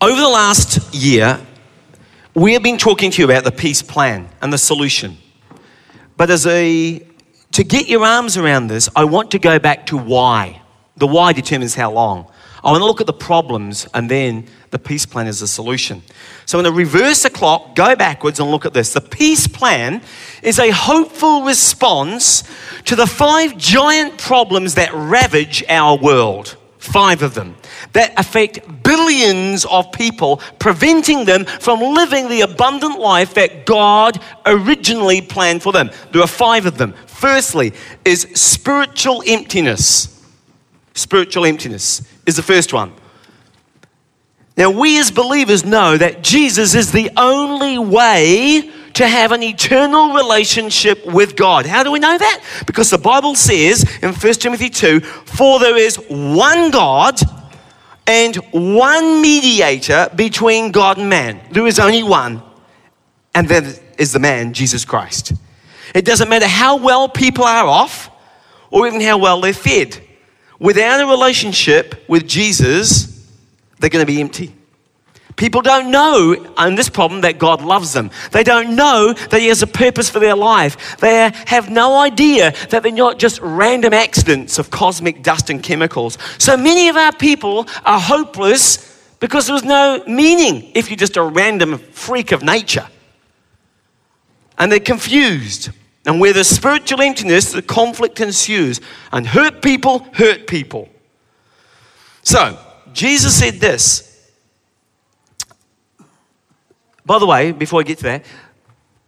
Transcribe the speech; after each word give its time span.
Over 0.00 0.20
the 0.20 0.28
last 0.28 0.94
year, 0.94 1.40
we 2.32 2.52
have 2.52 2.62
been 2.62 2.78
talking 2.78 3.10
to 3.10 3.20
you 3.20 3.24
about 3.24 3.42
the 3.42 3.50
peace 3.50 3.82
plan 3.82 4.28
and 4.40 4.52
the 4.52 4.58
solution. 4.58 5.16
But 6.16 6.30
as 6.30 6.46
a 6.46 7.04
to 7.50 7.64
get 7.64 7.88
your 7.88 8.04
arms 8.04 8.36
around 8.36 8.68
this, 8.68 8.88
I 8.94 9.02
want 9.02 9.32
to 9.32 9.40
go 9.40 9.58
back 9.58 9.86
to 9.86 9.96
why. 9.96 10.62
The 10.98 11.08
why 11.08 11.32
determines 11.32 11.74
how 11.74 11.90
long. 11.90 12.30
I 12.62 12.70
want 12.70 12.80
to 12.80 12.84
look 12.84 13.00
at 13.00 13.08
the 13.08 13.12
problems 13.12 13.88
and 13.92 14.08
then 14.08 14.46
the 14.70 14.78
peace 14.78 15.04
plan 15.04 15.26
is 15.26 15.40
the 15.40 15.48
solution. 15.48 16.02
So 16.46 16.58
I'm 16.58 16.64
going 16.64 16.74
to 16.74 16.78
reverse 16.78 17.24
the 17.24 17.30
clock, 17.30 17.74
go 17.74 17.96
backwards, 17.96 18.38
and 18.38 18.52
look 18.52 18.66
at 18.66 18.74
this. 18.74 18.92
The 18.92 19.00
peace 19.00 19.48
plan 19.48 20.02
is 20.44 20.60
a 20.60 20.70
hopeful 20.70 21.42
response 21.42 22.44
to 22.84 22.94
the 22.94 23.06
five 23.06 23.56
giant 23.56 24.18
problems 24.18 24.74
that 24.76 24.92
ravage 24.92 25.64
our 25.68 25.96
world. 25.96 26.56
Five 26.78 27.22
of 27.22 27.34
them 27.34 27.56
that 27.92 28.12
affect 28.16 28.60
billions 28.84 29.64
of 29.64 29.90
people, 29.90 30.40
preventing 30.58 31.24
them 31.24 31.44
from 31.44 31.80
living 31.80 32.28
the 32.28 32.42
abundant 32.42 33.00
life 33.00 33.34
that 33.34 33.66
God 33.66 34.20
originally 34.46 35.20
planned 35.20 35.62
for 35.62 35.72
them. 35.72 35.90
There 36.12 36.22
are 36.22 36.28
five 36.28 36.66
of 36.66 36.78
them. 36.78 36.94
Firstly, 37.06 37.72
is 38.04 38.28
spiritual 38.34 39.24
emptiness. 39.26 40.14
Spiritual 40.94 41.46
emptiness 41.46 42.02
is 42.26 42.36
the 42.36 42.42
first 42.42 42.72
one. 42.72 42.92
Now, 44.56 44.70
we 44.70 44.98
as 44.98 45.10
believers 45.10 45.64
know 45.64 45.96
that 45.96 46.22
Jesus 46.22 46.74
is 46.74 46.90
the 46.90 47.10
only 47.16 47.78
way 47.78 48.70
to 48.98 49.06
have 49.06 49.30
an 49.30 49.44
eternal 49.44 50.12
relationship 50.12 51.06
with 51.06 51.36
God. 51.36 51.66
How 51.66 51.84
do 51.84 51.92
we 51.92 52.00
know 52.00 52.18
that? 52.18 52.42
Because 52.66 52.90
the 52.90 52.98
Bible 52.98 53.36
says 53.36 53.84
in 54.02 54.12
1 54.12 54.32
Timothy 54.34 54.68
2 54.68 54.98
For 55.00 55.60
there 55.60 55.76
is 55.76 55.96
one 56.08 56.72
God 56.72 57.20
and 58.08 58.34
one 58.50 59.22
mediator 59.22 60.08
between 60.16 60.72
God 60.72 60.98
and 60.98 61.08
man. 61.08 61.40
There 61.52 61.64
is 61.68 61.78
only 61.78 62.02
one, 62.02 62.42
and 63.36 63.48
that 63.48 63.80
is 63.98 64.12
the 64.12 64.18
man, 64.18 64.52
Jesus 64.52 64.84
Christ. 64.84 65.32
It 65.94 66.04
doesn't 66.04 66.28
matter 66.28 66.48
how 66.48 66.78
well 66.78 67.08
people 67.08 67.44
are 67.44 67.66
off 67.66 68.10
or 68.68 68.88
even 68.88 69.00
how 69.00 69.18
well 69.18 69.40
they're 69.40 69.52
fed. 69.52 70.02
Without 70.58 71.00
a 71.00 71.06
relationship 71.06 72.04
with 72.08 72.26
Jesus, 72.26 73.30
they're 73.78 73.90
going 73.90 74.04
to 74.04 74.12
be 74.12 74.20
empty. 74.20 74.57
People 75.38 75.62
don't 75.62 75.92
know 75.92 76.32
in 76.58 76.74
this 76.74 76.88
problem 76.88 77.20
that 77.20 77.38
God 77.38 77.62
loves 77.62 77.92
them. 77.92 78.10
They 78.32 78.42
don't 78.42 78.74
know 78.74 79.12
that 79.12 79.40
He 79.40 79.46
has 79.46 79.62
a 79.62 79.68
purpose 79.68 80.10
for 80.10 80.18
their 80.18 80.34
life. 80.34 80.98
They 80.98 81.30
have 81.46 81.70
no 81.70 81.96
idea 81.96 82.52
that 82.70 82.82
they're 82.82 82.90
not 82.90 83.20
just 83.20 83.40
random 83.40 83.94
accidents 83.94 84.58
of 84.58 84.70
cosmic 84.70 85.22
dust 85.22 85.48
and 85.48 85.62
chemicals. 85.62 86.18
So 86.38 86.56
many 86.56 86.88
of 86.88 86.96
our 86.96 87.12
people 87.12 87.68
are 87.84 88.00
hopeless 88.00 88.84
because 89.20 89.46
there's 89.46 89.62
no 89.62 90.02
meaning 90.08 90.72
if 90.74 90.90
you're 90.90 90.96
just 90.96 91.16
a 91.16 91.22
random 91.22 91.78
freak 91.78 92.32
of 92.32 92.42
nature. 92.42 92.88
And 94.58 94.72
they're 94.72 94.80
confused. 94.80 95.70
And 96.04 96.20
where 96.20 96.32
there's 96.32 96.48
spiritual 96.48 97.00
emptiness, 97.00 97.52
the 97.52 97.62
conflict 97.62 98.20
ensues. 98.20 98.80
And 99.12 99.24
hurt 99.24 99.62
people 99.62 100.00
hurt 100.14 100.48
people. 100.48 100.88
So, 102.24 102.58
Jesus 102.92 103.38
said 103.38 103.60
this 103.60 104.07
by 107.08 107.18
the 107.18 107.26
way, 107.26 107.52
before 107.52 107.80
I 107.80 107.84
get 107.84 107.96
to 107.98 108.04
that, 108.04 108.24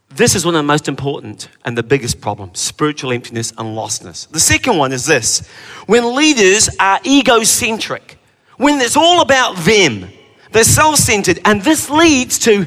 this 0.08 0.34
is 0.34 0.44
one 0.46 0.54
of 0.54 0.60
the 0.60 0.64
most 0.66 0.88
important 0.88 1.48
and 1.66 1.76
the 1.76 1.82
biggest 1.82 2.20
problems 2.20 2.58
spiritual 2.58 3.12
emptiness 3.12 3.52
and 3.58 3.76
lostness. 3.76 4.26
The 4.30 4.40
second 4.40 4.78
one 4.78 4.90
is 4.90 5.04
this 5.04 5.46
when 5.86 6.16
leaders 6.16 6.70
are 6.80 6.98
egocentric, 7.06 8.18
when 8.56 8.80
it's 8.80 8.96
all 8.96 9.20
about 9.20 9.54
them, 9.58 10.08
they're 10.50 10.64
self 10.64 10.96
centered, 10.96 11.40
and 11.44 11.60
this 11.60 11.90
leads 11.90 12.38
to 12.40 12.66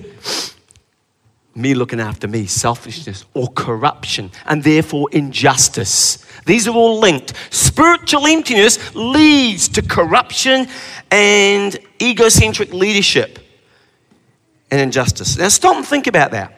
me 1.55 1.73
looking 1.73 1.99
after 1.99 2.27
me, 2.27 2.45
selfishness, 2.45 3.25
or 3.33 3.47
corruption, 3.53 4.29
and 4.45 4.63
therefore 4.63 5.09
injustice. 5.11 6.25
These 6.45 6.67
are 6.67 6.75
all 6.75 6.99
linked. 6.99 7.33
Spiritual 7.49 8.27
emptiness 8.27 8.93
leads 8.93 9.67
to 9.69 9.81
corruption 9.81 10.67
and 11.09 11.75
egocentric 11.99 12.71
leadership 12.71 13.39
and 14.73 14.81
injustice. 14.81 15.37
Now, 15.37 15.49
stop 15.49 15.75
and 15.75 15.85
think 15.85 16.07
about 16.07 16.31
that. 16.31 16.51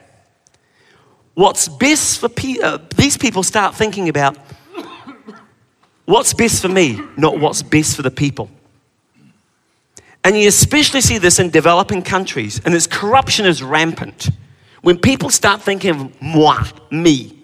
What's 1.34 1.68
best 1.68 2.22
for 2.22 2.30
pe- 2.30 2.62
uh, 2.64 2.78
these 2.96 3.18
people 3.18 3.44
start 3.44 3.76
thinking 3.76 4.08
about 4.08 4.38
what's 6.06 6.34
best 6.34 6.62
for 6.62 6.70
me, 6.70 7.02
not 7.18 7.42
what's 7.42 7.62
best 7.62 7.98
for 7.98 8.04
the 8.04 8.12
people. 8.12 8.50
And 10.24 10.38
you 10.38 10.48
especially 10.48 11.02
see 11.02 11.18
this 11.18 11.40
in 11.40 11.50
developing 11.50 12.04
countries, 12.04 12.62
and 12.64 12.74
this 12.74 12.88
corruption 12.88 13.46
is 13.46 13.62
rampant. 13.62 14.30
When 14.82 14.98
people 14.98 15.30
start 15.30 15.62
thinking 15.62 15.92
of 15.92 16.22
moi, 16.22 16.64
me, 16.90 17.38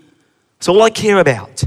it's 0.57 0.69
all 0.69 0.81
I 0.81 0.89
care 0.89 1.19
about. 1.19 1.65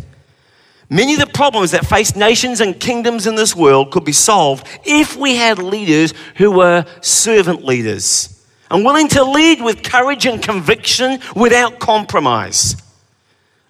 Many 0.88 1.12
of 1.12 1.20
the 1.20 1.26
problems 1.26 1.72
that 1.72 1.84
face 1.84 2.16
nations 2.16 2.62
and 2.62 2.80
kingdoms 2.80 3.26
in 3.26 3.34
this 3.34 3.54
world 3.54 3.90
could 3.90 4.04
be 4.04 4.12
solved 4.12 4.66
if 4.82 5.14
we 5.14 5.36
had 5.36 5.58
leaders 5.58 6.14
who 6.36 6.52
were 6.52 6.86
servant 7.02 7.66
leaders 7.66 8.33
and 8.70 8.84
willing 8.84 9.08
to 9.08 9.24
lead 9.24 9.62
with 9.62 9.82
courage 9.82 10.26
and 10.26 10.42
conviction 10.42 11.20
without 11.34 11.78
compromise. 11.78 12.76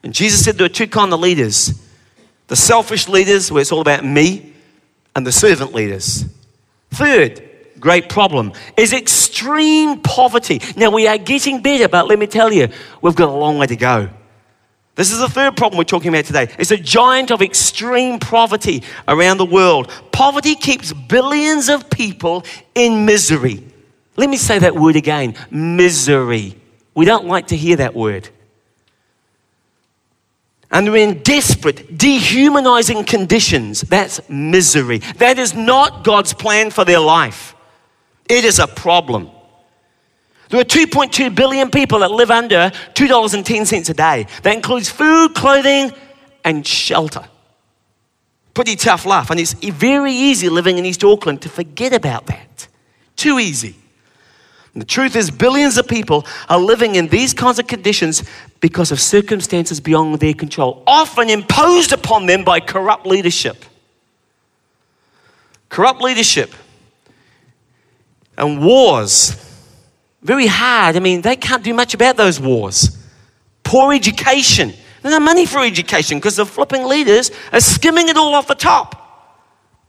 And 0.03 0.13
Jesus 0.13 0.45
said 0.45 0.57
there 0.57 0.67
are 0.67 0.71
two 0.71 0.87
kind 0.87 1.13
of 1.13 1.21
leaders 1.21 1.81
the 2.47 2.57
selfish 2.57 3.09
leaders, 3.09 3.51
where 3.51 3.63
it's 3.63 3.73
all 3.73 3.81
about 3.81 4.05
me, 4.05 4.53
and 5.17 5.27
the 5.27 5.33
servant 5.33 5.73
leaders. 5.73 6.27
Third, 6.91 7.43
great 7.81 8.09
problem 8.09 8.53
is 8.77 8.93
extreme 8.93 10.01
poverty. 10.01 10.61
Now, 10.77 10.91
we 10.91 11.09
are 11.09 11.19
getting 11.19 11.63
better, 11.63 11.89
but 11.89 12.07
let 12.07 12.19
me 12.19 12.27
tell 12.27 12.53
you, 12.53 12.69
we've 13.01 13.15
got 13.15 13.31
a 13.31 13.33
long 13.33 13.59
way 13.59 13.67
to 13.67 13.77
go. 13.77 14.11
This 14.95 15.11
is 15.11 15.19
the 15.19 15.29
third 15.29 15.57
problem 15.57 15.79
we're 15.79 15.85
talking 15.85 16.11
about 16.11 16.27
today. 16.27 16.49
It's 16.59 16.71
a 16.71 16.77
giant 16.77 17.33
of 17.33 17.43
extreme 17.43 18.21
poverty 18.21 18.85
around 19.09 19.39
the 19.39 19.47
world. 19.47 19.91
Poverty 20.13 20.55
keeps 20.55 20.93
billions 20.93 21.69
of 21.69 21.91
people 21.91 22.45
in 22.75 23.05
misery. 23.05 23.65
Let 24.17 24.31
me 24.31 24.37
say 24.37 24.59
that 24.59 24.75
word 24.75 24.97
again 24.97 25.35
misery. 25.51 26.57
We 26.95 27.05
don't 27.05 27.27
like 27.27 27.49
to 27.49 27.57
hear 27.57 27.77
that 27.77 27.95
word. 27.95 28.29
And 30.71 30.91
we're 30.91 31.09
in 31.09 31.23
desperate, 31.23 31.97
dehumanizing 31.97 33.05
conditions. 33.05 33.83
That's 33.83 34.21
misery. 34.29 34.99
That 35.19 35.39
is 35.39 35.55
not 35.55 36.05
God's 36.05 36.35
plan 36.35 36.71
for 36.71 36.85
their 36.85 36.99
life. 36.99 37.55
It 38.29 38.45
is 38.45 38.59
a 38.59 38.67
problem. 38.67 39.31
There 40.49 40.61
are 40.61 40.65
2.2 40.65 41.35
billion 41.35 41.71
people 41.71 42.01
that 42.01 42.11
live 42.11 42.31
under 42.31 42.71
$2.10 42.95 43.91
a 43.91 43.95
day. 43.95 44.27
That 44.43 44.55
includes 44.55 44.91
food, 44.91 45.35
clothing, 45.35 45.93
and 46.45 46.67
shelter. 46.67 47.25
Pretty 48.53 48.77
tough 48.77 49.07
life. 49.07 49.31
And 49.31 49.41
it's 49.41 49.53
very 49.53 50.13
easy 50.13 50.49
living 50.49 50.79
in 50.79 50.85
East 50.85 51.03
Auckland 51.05 51.43
to 51.43 51.49
forget 51.49 51.93
about 51.93 52.27
that. 52.27 52.69
Too 53.17 53.39
easy. 53.39 53.77
And 54.75 54.83
the 54.83 54.87
truth 54.87 55.15
is, 55.15 55.31
billions 55.31 55.79
of 55.79 55.87
people 55.87 56.27
are 56.49 56.59
living 56.59 56.97
in 56.97 57.07
these 57.07 57.33
kinds 57.33 57.61
of 57.61 57.67
conditions 57.69 58.25
because 58.61 58.91
of 58.91 59.01
circumstances 59.01 59.81
beyond 59.81 60.19
their 60.19 60.35
control, 60.35 60.83
often 60.87 61.31
imposed 61.31 61.93
upon 61.93 62.27
them 62.27 62.43
by 62.45 62.59
corrupt 62.59 63.07
leadership. 63.07 63.65
Corrupt 65.69 66.03
leadership 66.03 66.53
and 68.37 68.65
wars. 68.65 69.41
Very 70.23 70.47
hard. 70.47 70.97
I 70.97 71.01
mean, 71.01 71.21
they 71.21 71.37
can't 71.37 71.63
do 71.63 71.73
much 71.73 71.95
about 71.95 72.17
those 72.17 72.41
wars. 72.41 72.99
Poor 73.63 73.93
education. 73.93 74.73
There's 75.03 75.13
no 75.13 75.21
money 75.21 75.47
for 75.47 75.61
education 75.61 76.19
because 76.19 76.37
the 76.37 76.47
flipping 76.47 76.85
leaders 76.85 77.31
are 77.53 77.61
skimming 77.61 78.09
it 78.09 78.17
all 78.17 78.35
off 78.35 78.49
the 78.49 78.55
top. 78.55 79.01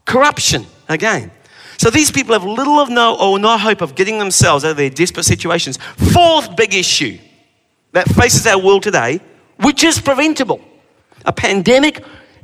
Corruption, 0.06 0.66
again. 0.88 1.31
So 1.78 1.90
these 1.90 2.12
people 2.12 2.34
have 2.34 2.44
little 2.44 2.80
of 2.80 2.90
no 2.90 3.18
or 3.18 3.40
no 3.40 3.58
hope 3.58 3.81
of 3.81 3.96
getting 3.96 4.19
themselves 4.19 4.63
out 4.63 4.72
of 4.72 4.77
their 4.77 4.89
desperate 4.89 5.25
situations. 5.25 5.77
Fourth 5.77 6.56
big 6.56 6.74
issue 6.74 7.18
that 7.92 8.07
faces 8.10 8.45
our 8.48 8.60
world 8.60 8.83
today, 8.83 9.19
which 9.57 9.83
is 9.83 10.00
preventable 10.00 10.62
a 11.25 11.33
pandemic, 11.33 12.04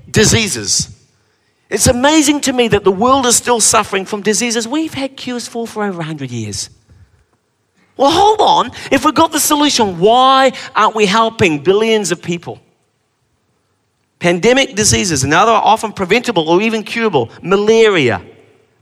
diseases. 0.09 0.97
It's 1.69 1.87
amazing 1.87 2.41
to 2.41 2.53
me 2.53 2.67
that 2.69 2.83
the 2.83 2.91
world 2.91 3.25
is 3.25 3.35
still 3.35 3.59
suffering 3.59 4.05
from 4.05 4.21
diseases 4.21 4.67
we've 4.67 4.93
had 4.93 5.15
cures 5.15 5.47
for 5.47 5.67
for 5.67 5.83
over 5.83 5.97
100 5.97 6.31
years. 6.31 6.69
Well, 7.95 8.11
hold 8.11 8.41
on. 8.41 8.71
If 8.91 9.05
we've 9.05 9.13
got 9.13 9.31
the 9.31 9.39
solution, 9.39 9.99
why 9.99 10.53
aren't 10.75 10.95
we 10.95 11.05
helping 11.05 11.63
billions 11.63 12.11
of 12.11 12.21
people? 12.21 12.59
Pandemic 14.19 14.75
diseases, 14.75 15.23
and 15.23 15.33
other 15.33 15.51
often 15.51 15.93
preventable 15.93 16.49
or 16.49 16.61
even 16.61 16.83
curable, 16.83 17.29
malaria, 17.41 18.21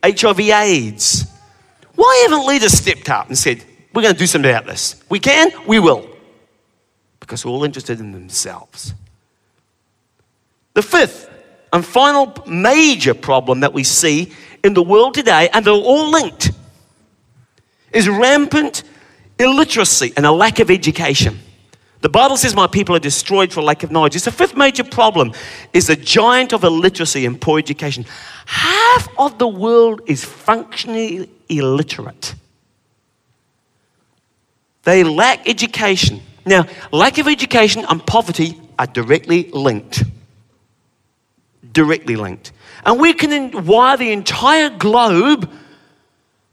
HIV 0.04 0.40
AIDS. 0.40 1.25
Why 1.96 2.28
haven't 2.28 2.48
leaders 2.48 2.74
stepped 2.74 3.10
up 3.10 3.28
and 3.28 3.38
said, 3.38 3.63
we're 3.94 4.01
going 4.01 4.13
to 4.13 4.19
do 4.19 4.28
something 4.28 4.50
about 4.50 4.66
this? 4.66 5.04
We 5.10 5.19
can, 5.19 5.51
we 5.68 5.80
will. 5.80 6.10
Because 7.19 7.46
we're 7.46 7.51
all 7.51 7.63
interested 7.63 8.00
in 8.00 8.12
themselves. 8.12 8.94
The 10.74 10.81
fifth 10.81 11.30
and 11.74 11.86
final 11.86 12.34
major 12.48 13.13
problem 13.13 13.60
that 13.62 13.74
we 13.74 13.84
see 13.84 14.34
in 14.63 14.74
the 14.74 14.84
world 14.84 15.13
today, 15.13 15.50
and 15.50 15.66
they're 15.66 15.74
all 15.74 16.10
linked, 16.10 16.51
is 17.92 18.07
rampant 18.07 18.84
illiteracy 19.40 20.13
and 20.16 20.25
a 20.25 20.31
lack 20.31 20.60
of 20.60 20.69
education. 20.69 21.40
The 22.01 22.10
Bible 22.10 22.38
says 22.38 22.56
my 22.56 22.68
people 22.68 22.96
are 22.96 23.00
destroyed 23.00 23.51
for 23.51 23.62
lack 23.62 23.84
of 23.84 23.92
knowledge. 23.92 24.16
It's 24.16 24.25
the 24.25 24.31
fifth 24.31 24.56
major 24.56 24.86
problem 24.86 25.34
is 25.74 25.88
the 25.88 25.98
giant 25.98 26.54
of 26.54 26.63
illiteracy 26.63 27.25
and 27.25 27.40
poor 27.40 27.60
education. 27.60 28.06
Half 28.46 29.10
of 29.18 29.38
the 29.38 29.48
world 29.48 30.01
is 30.07 30.24
functionally 30.24 31.30
illiterate. 31.50 32.36
They 34.84 35.04
lack 35.04 35.48
education. 35.48 36.22
Now, 36.46 36.66
lack 36.92 37.18
of 37.18 37.28
education 37.28 37.86
and 37.90 38.06
poverty 38.06 38.60
are 38.78 38.88
directly 38.88 39.50
linked. 39.51 40.04
Directly 41.74 42.16
linked. 42.16 42.54
And 42.86 43.00
we 43.00 43.13
can 43.13 43.66
wire 43.66 43.98
the 43.98 44.13
entire 44.13 44.69
globe 44.69 45.51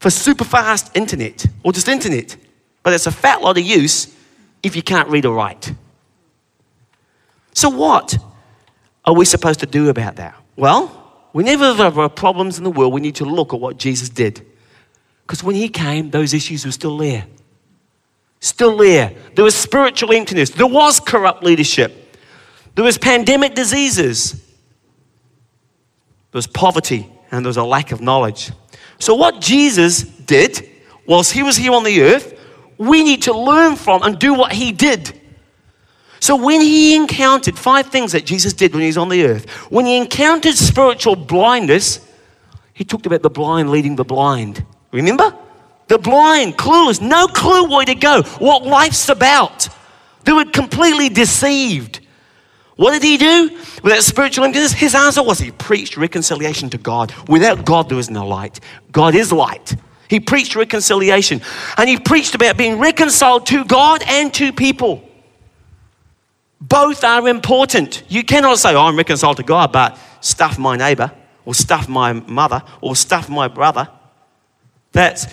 for 0.01 0.11
super 0.11 0.45
fast 0.45 0.95
internet 0.97 1.47
or 1.63 1.73
just 1.73 1.87
internet. 1.87 2.37
But 2.83 2.95
it's 2.95 3.07
a 3.07 3.13
fat 3.13 3.43
lot 3.43 3.57
of 3.59 3.65
use 3.65 4.16
if 4.67 4.77
you 4.77 4.83
can't 4.83 5.09
read 5.09 5.25
or 5.25 5.35
write. 5.35 5.73
So, 7.53 7.71
what 7.71 8.19
are 9.05 9.15
we 9.15 9.25
supposed 9.25 9.61
to 9.61 9.67
do 9.67 9.89
about 9.89 10.17
that? 10.17 10.35
Well, 10.57 10.89
whenever 11.33 11.73
there 11.75 11.99
are 11.99 12.09
problems 12.09 12.59
in 12.59 12.65
the 12.65 12.71
world, 12.71 12.93
we 12.93 13.01
need 13.01 13.17
to 13.17 13.25
look 13.25 13.55
at 13.55 13.61
what 13.61 13.79
Jesus 13.79 14.09
did. 14.09 14.45
Because 15.23 15.43
when 15.43 15.57
he 15.57 15.69
came, 15.69 16.11
those 16.11 16.35
issues 16.35 16.65
were 16.65 16.73
still 16.73 16.97
there. 16.99 17.27
Still 18.41 18.77
there. 18.77 19.13
There 19.35 19.45
was 19.45 19.55
spiritual 19.55 20.13
emptiness. 20.13 20.51
There 20.51 20.67
was 20.67 21.01
corrupt 21.01 21.43
leadership. 21.43 22.19
There 22.75 22.85
was 22.85 22.99
pandemic 22.99 23.55
diseases. 23.55 24.33
There 26.31 26.39
was 26.39 26.47
poverty 26.47 27.11
and 27.31 27.45
there 27.45 27.49
was 27.49 27.57
a 27.57 27.65
lack 27.65 27.93
of 27.93 28.01
knowledge. 28.01 28.53
So, 28.99 29.15
what 29.15 29.41
Jesus 29.41 30.03
did 30.03 30.69
whilst 31.07 31.33
he 31.33 31.43
was 31.43 31.57
here 31.57 31.73
on 31.73 31.85
the 31.85 32.03
earth, 32.03 32.36
we 32.79 33.03
need 33.03 33.23
to 33.23 33.37
learn 33.37 33.77
from 33.77 34.03
and 34.03 34.19
do 34.19 34.35
what 34.35 34.53
he 34.53 34.73
did. 34.73 35.21
So, 36.21 36.37
when 36.37 36.61
he 36.61 36.97
encountered 36.97 37.59
five 37.59 37.87
things 37.87 38.13
that 38.13 38.25
Jesus 38.25 38.53
did 38.53 38.73
when 38.73 38.81
he 38.81 38.87
was 38.89 38.97
on 38.97 39.09
the 39.09 39.25
earth, 39.25 39.49
when 39.71 39.87
he 39.87 39.97
encountered 39.97 40.55
spiritual 40.55 41.15
blindness, 41.15 42.01
he 42.73 42.85
talked 42.85 43.07
about 43.07 43.23
the 43.23 43.31
blind 43.31 43.71
leading 43.71 43.97
the 43.97 44.05
blind. 44.05 44.65
Remember? 44.93 45.35
The 45.89 45.99
blind, 45.99 46.57
clueless, 46.57 47.01
no 47.01 47.29
clue 47.29 47.69
where 47.71 47.87
to 47.87 47.95
go, 47.95 48.23
what 48.39 48.65
life's 48.65 49.09
about. 49.09 49.69
They 50.25 50.33
were 50.33 50.45
completely 50.45 51.09
deceived. 51.09 52.01
What 52.75 52.93
did 52.93 53.03
he 53.03 53.17
do? 53.17 53.51
With 53.83 53.93
that 53.93 54.03
spiritual 54.03 54.45
emptiness, 54.45 54.73
his 54.73 54.95
answer 54.95 55.23
was 55.23 55.39
he 55.39 55.51
preached 55.53 55.97
reconciliation 55.97 56.69
to 56.71 56.79
God. 56.79 57.15
Without 57.29 57.65
God, 57.65 57.89
there 57.89 57.99
is 57.99 58.11
no 58.11 58.27
light. 58.27 58.61
God 58.93 59.15
is 59.15 59.33
light. 59.33 59.77
He 60.09 60.21
preached 60.21 60.55
reconciliation. 60.55 61.43
And 61.77 61.89
he 61.89 61.99
preached 61.99 62.35
about 62.35 62.57
being 62.57 62.79
reconciled 62.79 63.47
to 63.47 63.65
God 63.65 64.03
and 64.07 64.33
to 64.35 64.53
people. 64.53 65.03
Both 66.61 67.05
are 67.05 67.29
important. 67.29 68.03
You 68.09 68.25
cannot 68.25 68.59
say, 68.59 68.75
oh, 68.75 68.83
I'm 68.83 68.97
reconciled 68.97 69.37
to 69.39 69.43
God, 69.43 69.73
but 69.73 69.99
stuff 70.21 70.59
my 70.59 70.77
neighbor, 70.77 71.13
or 71.45 71.55
stuff 71.55 71.89
my 71.89 72.13
mother, 72.13 72.63
or 72.81 72.97
stuff 72.97 73.29
my 73.29 73.49
brother. 73.49 73.89
That's, 74.93 75.27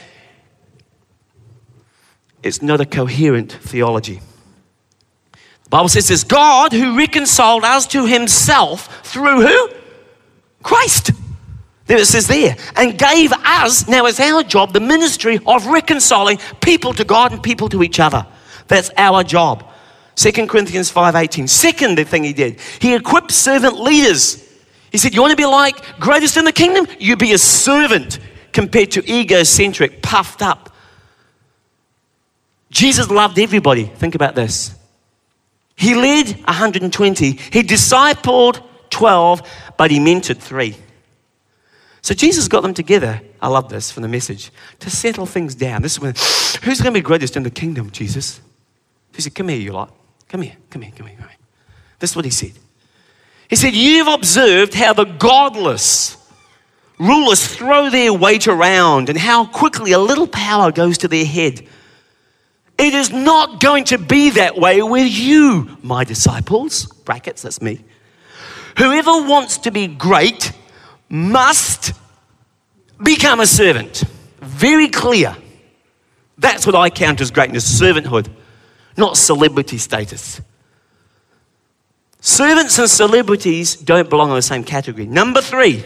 it's 2.43 2.61
not 2.61 2.81
a 2.81 2.85
coherent 2.85 3.53
theology. 3.53 4.21
The 5.63 5.69
Bible 5.69 5.89
says 5.89 6.11
it's 6.11 6.23
God 6.23 6.73
who 6.73 6.97
reconciled 6.97 7.63
us 7.63 7.87
to 7.87 8.05
himself 8.05 9.05
through 9.05 9.47
who? 9.47 9.69
Christ. 10.61 11.11
There 11.85 11.97
it 11.97 12.05
says 12.05 12.27
there. 12.27 12.55
And 12.75 12.97
gave 12.97 13.33
us, 13.33 13.87
now 13.87 14.05
it's 14.05 14.19
our 14.19 14.43
job, 14.43 14.73
the 14.73 14.79
ministry 14.79 15.39
of 15.45 15.65
reconciling 15.67 16.39
people 16.61 16.93
to 16.93 17.03
God 17.03 17.33
and 17.33 17.43
people 17.43 17.69
to 17.69 17.83
each 17.83 17.99
other. 17.99 18.25
That's 18.67 18.89
our 18.97 19.23
job. 19.23 19.69
2 20.15 20.47
Corinthians 20.47 20.91
5.18. 20.91 21.49
Second 21.49 22.07
thing 22.07 22.23
he 22.23 22.33
did, 22.33 22.59
he 22.79 22.95
equipped 22.95 23.31
servant 23.31 23.79
leaders. 23.79 24.39
He 24.91 24.97
said, 24.97 25.13
you 25.13 25.21
want 25.21 25.31
to 25.31 25.37
be 25.37 25.45
like 25.45 25.99
greatest 25.99 26.37
in 26.37 26.45
the 26.45 26.51
kingdom? 26.51 26.87
You 26.99 27.17
be 27.17 27.33
a 27.33 27.37
servant 27.37 28.19
compared 28.53 28.91
to 28.91 29.11
egocentric, 29.11 30.01
puffed 30.01 30.41
up. 30.41 30.69
Jesus 32.69 33.09
loved 33.09 33.39
everybody. 33.39 33.85
Think 33.85 34.15
about 34.15 34.35
this. 34.35 34.75
He 35.75 35.95
led 35.95 36.27
120, 36.45 37.31
he 37.31 37.63
discipled 37.63 38.63
12, 38.91 39.41
but 39.77 39.89
he 39.89 39.99
mentored 39.99 40.37
three. 40.37 40.75
So 42.03 42.13
Jesus 42.13 42.49
got 42.49 42.61
them 42.63 42.73
together. 42.73 43.21
I 43.41 43.47
love 43.47 43.69
this 43.69 43.89
from 43.89 44.03
the 44.03 44.09
message 44.09 44.51
to 44.79 44.89
settle 44.89 45.25
things 45.25 45.55
down. 45.55 45.81
This 45.81 45.93
is 45.93 45.99
when, 46.01 46.13
who's 46.63 46.81
going 46.81 46.93
to 46.93 46.99
be 46.99 47.01
greatest 47.01 47.37
in 47.37 47.43
the 47.43 47.49
kingdom, 47.49 47.91
Jesus? 47.91 48.41
He 49.15 49.21
said, 49.21 49.33
Come 49.33 49.47
here, 49.47 49.57
you 49.57 49.71
lot. 49.71 49.95
Come 50.27 50.41
here, 50.41 50.57
come 50.69 50.81
here, 50.81 50.91
come 50.95 51.07
here, 51.07 51.17
come 51.17 51.29
here. 51.29 51.37
This 51.99 52.11
is 52.11 52.15
what 52.15 52.25
he 52.25 52.31
said. 52.31 52.51
He 53.49 53.55
said, 53.55 53.73
You've 53.73 54.09
observed 54.09 54.73
how 54.73 54.91
the 54.91 55.05
godless 55.05 56.17
rulers 56.99 57.47
throw 57.47 57.89
their 57.89 58.11
weight 58.11 58.47
around 58.49 59.07
and 59.07 59.17
how 59.17 59.45
quickly 59.45 59.93
a 59.93 59.99
little 59.99 60.27
power 60.27 60.73
goes 60.73 60.97
to 60.99 61.07
their 61.07 61.25
head. 61.25 61.65
It 62.77 62.93
is 62.93 63.11
not 63.11 63.61
going 63.61 63.85
to 63.85 63.97
be 63.97 64.31
that 64.31 64.57
way 64.57 64.81
with 64.81 65.09
you, 65.09 65.77
my 65.81 66.03
disciples. 66.03 66.85
Brackets, 67.05 67.43
that's 67.43 67.61
me. 67.61 67.81
Whoever 68.77 69.25
wants 69.25 69.59
to 69.59 69.71
be 69.71 69.87
great 69.87 70.51
must 71.13 71.93
become 73.03 73.39
a 73.39 73.45
servant. 73.45 74.03
Very 74.41 74.87
clear. 74.87 75.37
That's 76.39 76.65
what 76.65 76.73
I 76.73 76.89
count 76.89 77.21
as 77.21 77.29
greatness 77.29 77.79
servanthood, 77.79 78.29
not 78.97 79.15
celebrity 79.15 79.77
status. 79.77 80.41
Servants 82.19 82.79
and 82.79 82.89
celebrities 82.89 83.75
don't 83.75 84.09
belong 84.09 84.29
in 84.29 84.35
the 84.35 84.41
same 84.41 84.63
category. 84.63 85.05
Number 85.05 85.39
three, 85.39 85.83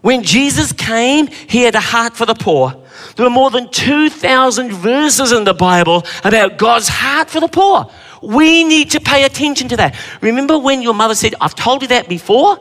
when 0.00 0.24
Jesus 0.24 0.72
came, 0.72 1.28
he 1.28 1.62
had 1.62 1.76
a 1.76 1.80
heart 1.80 2.16
for 2.16 2.26
the 2.26 2.34
poor. 2.34 2.74
There 3.14 3.24
are 3.24 3.30
more 3.30 3.50
than 3.50 3.70
2,000 3.70 4.72
verses 4.72 5.30
in 5.30 5.44
the 5.44 5.54
Bible 5.54 6.04
about 6.24 6.58
God's 6.58 6.88
heart 6.88 7.30
for 7.30 7.38
the 7.38 7.46
poor. 7.46 7.88
We 8.20 8.64
need 8.64 8.90
to 8.90 9.00
pay 9.00 9.22
attention 9.22 9.68
to 9.68 9.76
that. 9.76 9.94
Remember 10.20 10.58
when 10.58 10.82
your 10.82 10.94
mother 10.94 11.14
said, 11.14 11.36
I've 11.40 11.54
told 11.54 11.82
you 11.82 11.88
that 11.88 12.08
before? 12.08 12.58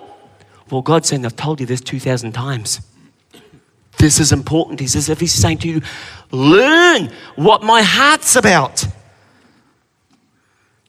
Well, 0.71 0.81
God's 0.81 1.09
saying, 1.09 1.25
I've 1.25 1.35
told 1.35 1.59
you 1.59 1.65
this 1.65 1.81
2,000 1.81 2.31
times. 2.31 2.79
This 3.97 4.19
is 4.19 4.31
important. 4.31 4.79
He's 4.79 4.95
as 4.95 5.09
if 5.09 5.19
He's 5.19 5.33
saying 5.33 5.59
to 5.59 5.68
you, 5.68 5.81
learn 6.31 7.12
what 7.35 7.62
my 7.62 7.81
heart's 7.81 8.35
about. 8.37 8.85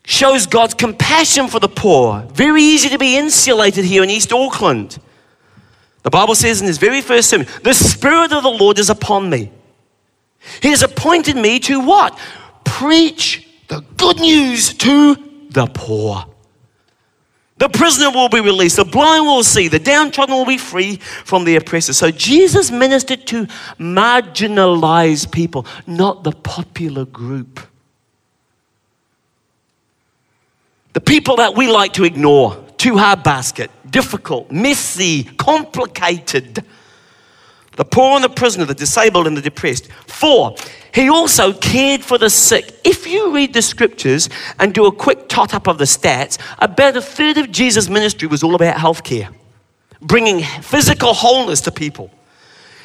Shows 0.05 0.47
God's 0.47 0.75
compassion 0.75 1.49
for 1.49 1.59
the 1.59 1.69
poor. 1.69 2.23
Very 2.33 2.63
easy 2.63 2.89
to 2.91 2.99
be 2.99 3.17
insulated 3.17 3.85
here 3.85 4.03
in 4.03 4.11
East 4.11 4.33
Auckland. 4.33 4.99
The 6.05 6.11
Bible 6.11 6.35
says 6.35 6.61
in 6.61 6.67
his 6.67 6.79
very 6.79 7.01
first 7.01 7.31
sermon, 7.31 7.47
the 7.63 7.75
Spirit 7.75 8.33
of 8.33 8.43
the 8.43 8.51
Lord 8.51 8.79
is 8.79 8.91
upon 8.91 9.31
me. 9.31 9.53
He 10.61 10.71
has 10.71 10.83
appointed 10.83 11.37
me 11.37 11.61
to 11.61 11.81
what? 11.81 12.19
Preach 12.65 13.49
the 13.69 13.81
good 13.97 14.19
news 14.19 14.75
to 14.75 15.15
the 15.51 15.67
poor. 15.67 16.25
The 17.63 17.69
prisoner 17.69 18.11
will 18.11 18.29
be 18.29 18.41
released, 18.41 18.75
the 18.75 18.85
blind 18.85 19.25
will 19.25 19.45
see, 19.45 19.69
the 19.69 19.79
downtrodden 19.79 20.35
will 20.35 20.45
be 20.45 20.59
free 20.59 20.97
from 20.97 21.45
the 21.45 21.55
oppressor. 21.55 21.93
So 21.93 22.11
Jesus 22.11 22.73
ministered 22.73 23.25
to 23.29 23.47
marginalized 23.79 25.31
people, 25.31 25.65
not 25.87 26.25
the 26.25 26.33
popular 26.33 27.05
group. 27.05 27.61
The 30.93 31.01
people 31.01 31.37
that 31.37 31.55
we 31.55 31.71
like 31.71 31.93
to 31.93 32.03
ignore 32.03 32.57
too 32.79 32.97
hard 32.97 33.23
basket, 33.23 33.71
difficult, 33.89 34.51
messy, 34.51 35.23
complicated. 35.23 36.65
The 37.77 37.85
poor 37.85 38.17
and 38.17 38.25
the 38.25 38.29
prisoner, 38.29 38.67
the 38.67 38.75
disabled 38.75 39.27
and 39.27 39.37
the 39.37 39.41
depressed. 39.41 39.91
Four, 40.07 40.57
he 40.93 41.09
also 41.09 41.55
cared 41.55 42.05
for 42.05 42.19
the 42.19 42.29
sick. 42.29 42.79
If 42.85 43.07
you 43.07 43.35
read 43.35 43.55
the 43.55 43.63
scriptures 43.63 44.29
and 44.59 44.75
do 44.75 44.87
a 44.87 44.93
quick 44.93 45.29
tot 45.29 45.55
up 45.55 45.67
of 45.67 45.79
the 45.79 45.85
stats, 45.85 46.39
about 46.59 46.97
a 46.97 47.03
third 47.03 47.39
of 47.39 47.51
Jesus' 47.51 47.89
ministry 47.89 48.29
was 48.29 48.43
all 48.43 48.55
about 48.55 48.77
healthcare, 48.77 49.35
bringing 50.03 50.43
physical 50.61 51.15
wholeness 51.15 51.63
to 51.63 51.73
people. 51.73 52.11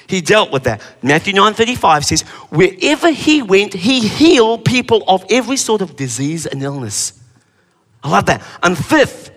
He 0.08 0.22
dealt 0.22 0.52
with 0.54 0.64
that. 0.64 0.82
Matthew 1.02 1.34
9:35 1.34 2.06
says, 2.06 2.22
"Wherever 2.50 3.12
he 3.12 3.42
went, 3.42 3.74
he 3.74 4.08
healed 4.08 4.64
people 4.64 5.04
of 5.06 5.26
every 5.30 5.58
sort 5.58 5.82
of 5.82 5.98
disease 5.98 6.46
and 6.46 6.64
illness." 6.64 7.12
I 8.02 8.10
love 8.10 8.26
that. 8.28 8.42
And 8.64 8.78
fifth, 8.78 9.32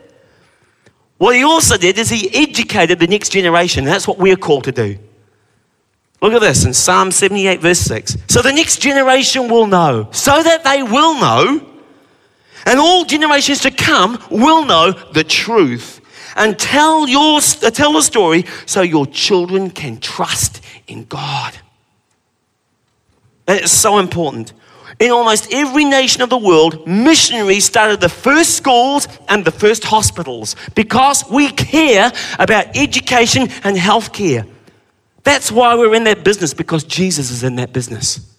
what 1.19 1.35
he 1.35 1.42
also 1.42 1.76
did 1.76 1.99
is 1.99 2.09
he 2.09 2.33
educated 2.33 3.00
the 3.00 3.09
next 3.09 3.30
generation. 3.30 3.85
That's 3.85 4.07
what 4.07 4.19
we're 4.19 4.37
called 4.37 4.62
to 4.64 4.73
do. 4.73 4.97
Look 6.23 6.35
at 6.35 6.41
this 6.41 6.65
in 6.67 6.75
Psalm 6.75 7.11
78, 7.11 7.61
verse 7.61 7.81
6. 7.81 8.17
So 8.29 8.43
the 8.43 8.53
next 8.53 8.81
generation 8.81 9.49
will 9.49 9.67
know, 9.67 10.09
so 10.12 10.43
that 10.43 10.65
they 10.65 10.83
will 10.83 11.15
know, 11.19 11.67
and 12.67 12.79
all 12.79 13.05
generations 13.05 13.61
to 13.61 13.71
come 13.71 14.23
will 14.31 14.67
know 14.67 14.93
the 14.93 15.25
truth. 15.25 16.00
And 16.37 16.59
tell, 16.59 17.09
your, 17.09 17.39
uh, 17.39 17.71
tell 17.71 17.95
the 17.95 18.03
story 18.03 18.45
so 18.67 18.83
your 18.83 19.07
children 19.07 19.71
can 19.71 19.99
trust 19.99 20.62
in 20.87 21.05
God. 21.05 21.57
Is 23.49 23.73
so 23.73 23.99
important. 23.99 24.53
In 25.00 25.11
almost 25.11 25.53
every 25.53 25.85
nation 25.85 26.23
of 26.23 26.31
the 26.31 26.39
world, 26.39 26.87
missionaries 26.87 27.65
started 27.65 28.00
the 28.00 28.09
first 28.09 28.57
schools 28.57 29.09
and 29.29 29.45
the 29.45 29.50
first 29.50 29.83
hospitals 29.83 30.55
because 30.75 31.25
we 31.29 31.50
care 31.50 32.12
about 32.39 32.77
education 32.77 33.49
and 33.65 33.77
healthcare. 33.77 34.47
That's 35.23 35.53
why 35.53 35.75
we're 35.75 35.95
in 35.95 36.05
that 36.05 36.25
business, 36.25 36.55
because 36.55 36.85
Jesus 36.85 37.31
is 37.31 37.43
in 37.43 37.57
that 37.57 37.73
business. 37.73 38.35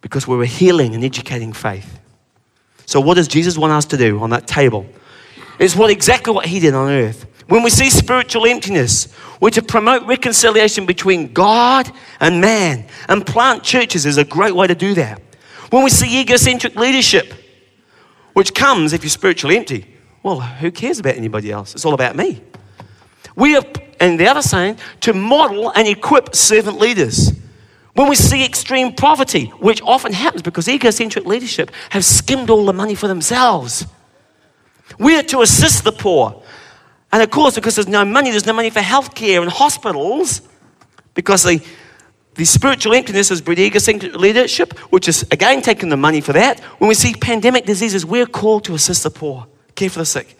Because 0.00 0.26
we're 0.26 0.44
healing 0.44 0.94
and 0.94 1.04
educating 1.04 1.52
faith. 1.52 2.00
So, 2.86 3.00
what 3.00 3.14
does 3.14 3.28
Jesus 3.28 3.56
want 3.56 3.72
us 3.72 3.84
to 3.86 3.96
do 3.96 4.20
on 4.20 4.30
that 4.30 4.46
table? 4.46 4.86
It's 5.58 5.76
what 5.76 5.90
exactly 5.90 6.34
what 6.34 6.46
he 6.46 6.58
did 6.58 6.74
on 6.74 6.90
earth. 6.90 7.26
When 7.48 7.62
we 7.62 7.70
see 7.70 7.90
spiritual 7.90 8.46
emptiness, 8.46 9.14
we're 9.40 9.50
to 9.50 9.62
promote 9.62 10.06
reconciliation 10.06 10.86
between 10.86 11.32
God 11.32 11.90
and 12.20 12.40
man. 12.40 12.86
And 13.08 13.26
plant 13.26 13.62
churches 13.62 14.06
is 14.06 14.16
a 14.16 14.24
great 14.24 14.54
way 14.54 14.66
to 14.66 14.74
do 14.74 14.94
that. 14.94 15.20
When 15.70 15.84
we 15.84 15.90
see 15.90 16.20
egocentric 16.20 16.76
leadership, 16.76 17.32
which 18.32 18.54
comes 18.54 18.92
if 18.92 19.02
you're 19.02 19.10
spiritually 19.10 19.56
empty, 19.56 19.86
well, 20.22 20.40
who 20.40 20.70
cares 20.70 20.98
about 20.98 21.16
anybody 21.16 21.50
else? 21.50 21.74
It's 21.74 21.84
all 21.84 21.94
about 21.94 22.16
me. 22.16 22.40
We 23.36 23.56
are, 23.56 23.64
and 24.00 24.18
the 24.18 24.28
other 24.28 24.42
saying, 24.42 24.78
to 25.00 25.12
model 25.12 25.70
and 25.70 25.88
equip 25.88 26.34
servant 26.34 26.78
leaders. 26.78 27.32
When 27.94 28.08
we 28.08 28.16
see 28.16 28.44
extreme 28.44 28.94
poverty, 28.94 29.46
which 29.58 29.82
often 29.82 30.12
happens 30.12 30.42
because 30.42 30.68
egocentric 30.68 31.26
leadership 31.26 31.70
have 31.90 32.04
skimmed 32.04 32.48
all 32.48 32.64
the 32.64 32.72
money 32.72 32.94
for 32.94 33.06
themselves. 33.06 33.86
We 34.98 35.18
are 35.18 35.22
to 35.24 35.42
assist 35.42 35.84
the 35.84 35.92
poor. 35.92 36.42
And 37.12 37.22
of 37.22 37.30
course, 37.30 37.54
because 37.54 37.74
there's 37.74 37.88
no 37.88 38.04
money, 38.04 38.30
there's 38.30 38.46
no 38.46 38.54
money 38.54 38.70
for 38.70 38.80
healthcare 38.80 39.42
and 39.42 39.50
hospitals, 39.50 40.40
because 41.14 41.42
the, 41.42 41.62
the 42.34 42.46
spiritual 42.46 42.94
emptiness 42.94 43.30
is 43.30 43.42
bred 43.42 43.58
egocentric 43.58 44.14
leadership, 44.16 44.78
which 44.90 45.08
is 45.08 45.26
again 45.30 45.60
taking 45.60 45.90
the 45.90 45.96
money 45.96 46.22
for 46.22 46.32
that. 46.32 46.60
When 46.78 46.88
we 46.88 46.94
see 46.94 47.12
pandemic 47.12 47.66
diseases, 47.66 48.06
we're 48.06 48.26
called 48.26 48.64
to 48.64 48.74
assist 48.74 49.02
the 49.02 49.10
poor, 49.10 49.46
care 49.74 49.90
for 49.90 49.98
the 49.98 50.06
sick. 50.06 50.38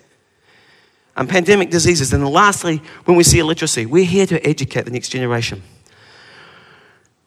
And 1.17 1.29
pandemic 1.29 1.71
diseases. 1.71 2.13
And 2.13 2.27
lastly, 2.27 2.81
when 3.05 3.17
we 3.17 3.25
see 3.25 3.39
illiteracy, 3.39 3.87
we're 3.87 4.05
here 4.05 4.27
to 4.27 4.47
educate 4.47 4.83
the 4.83 4.91
next 4.91 5.11
generation. 5.11 5.63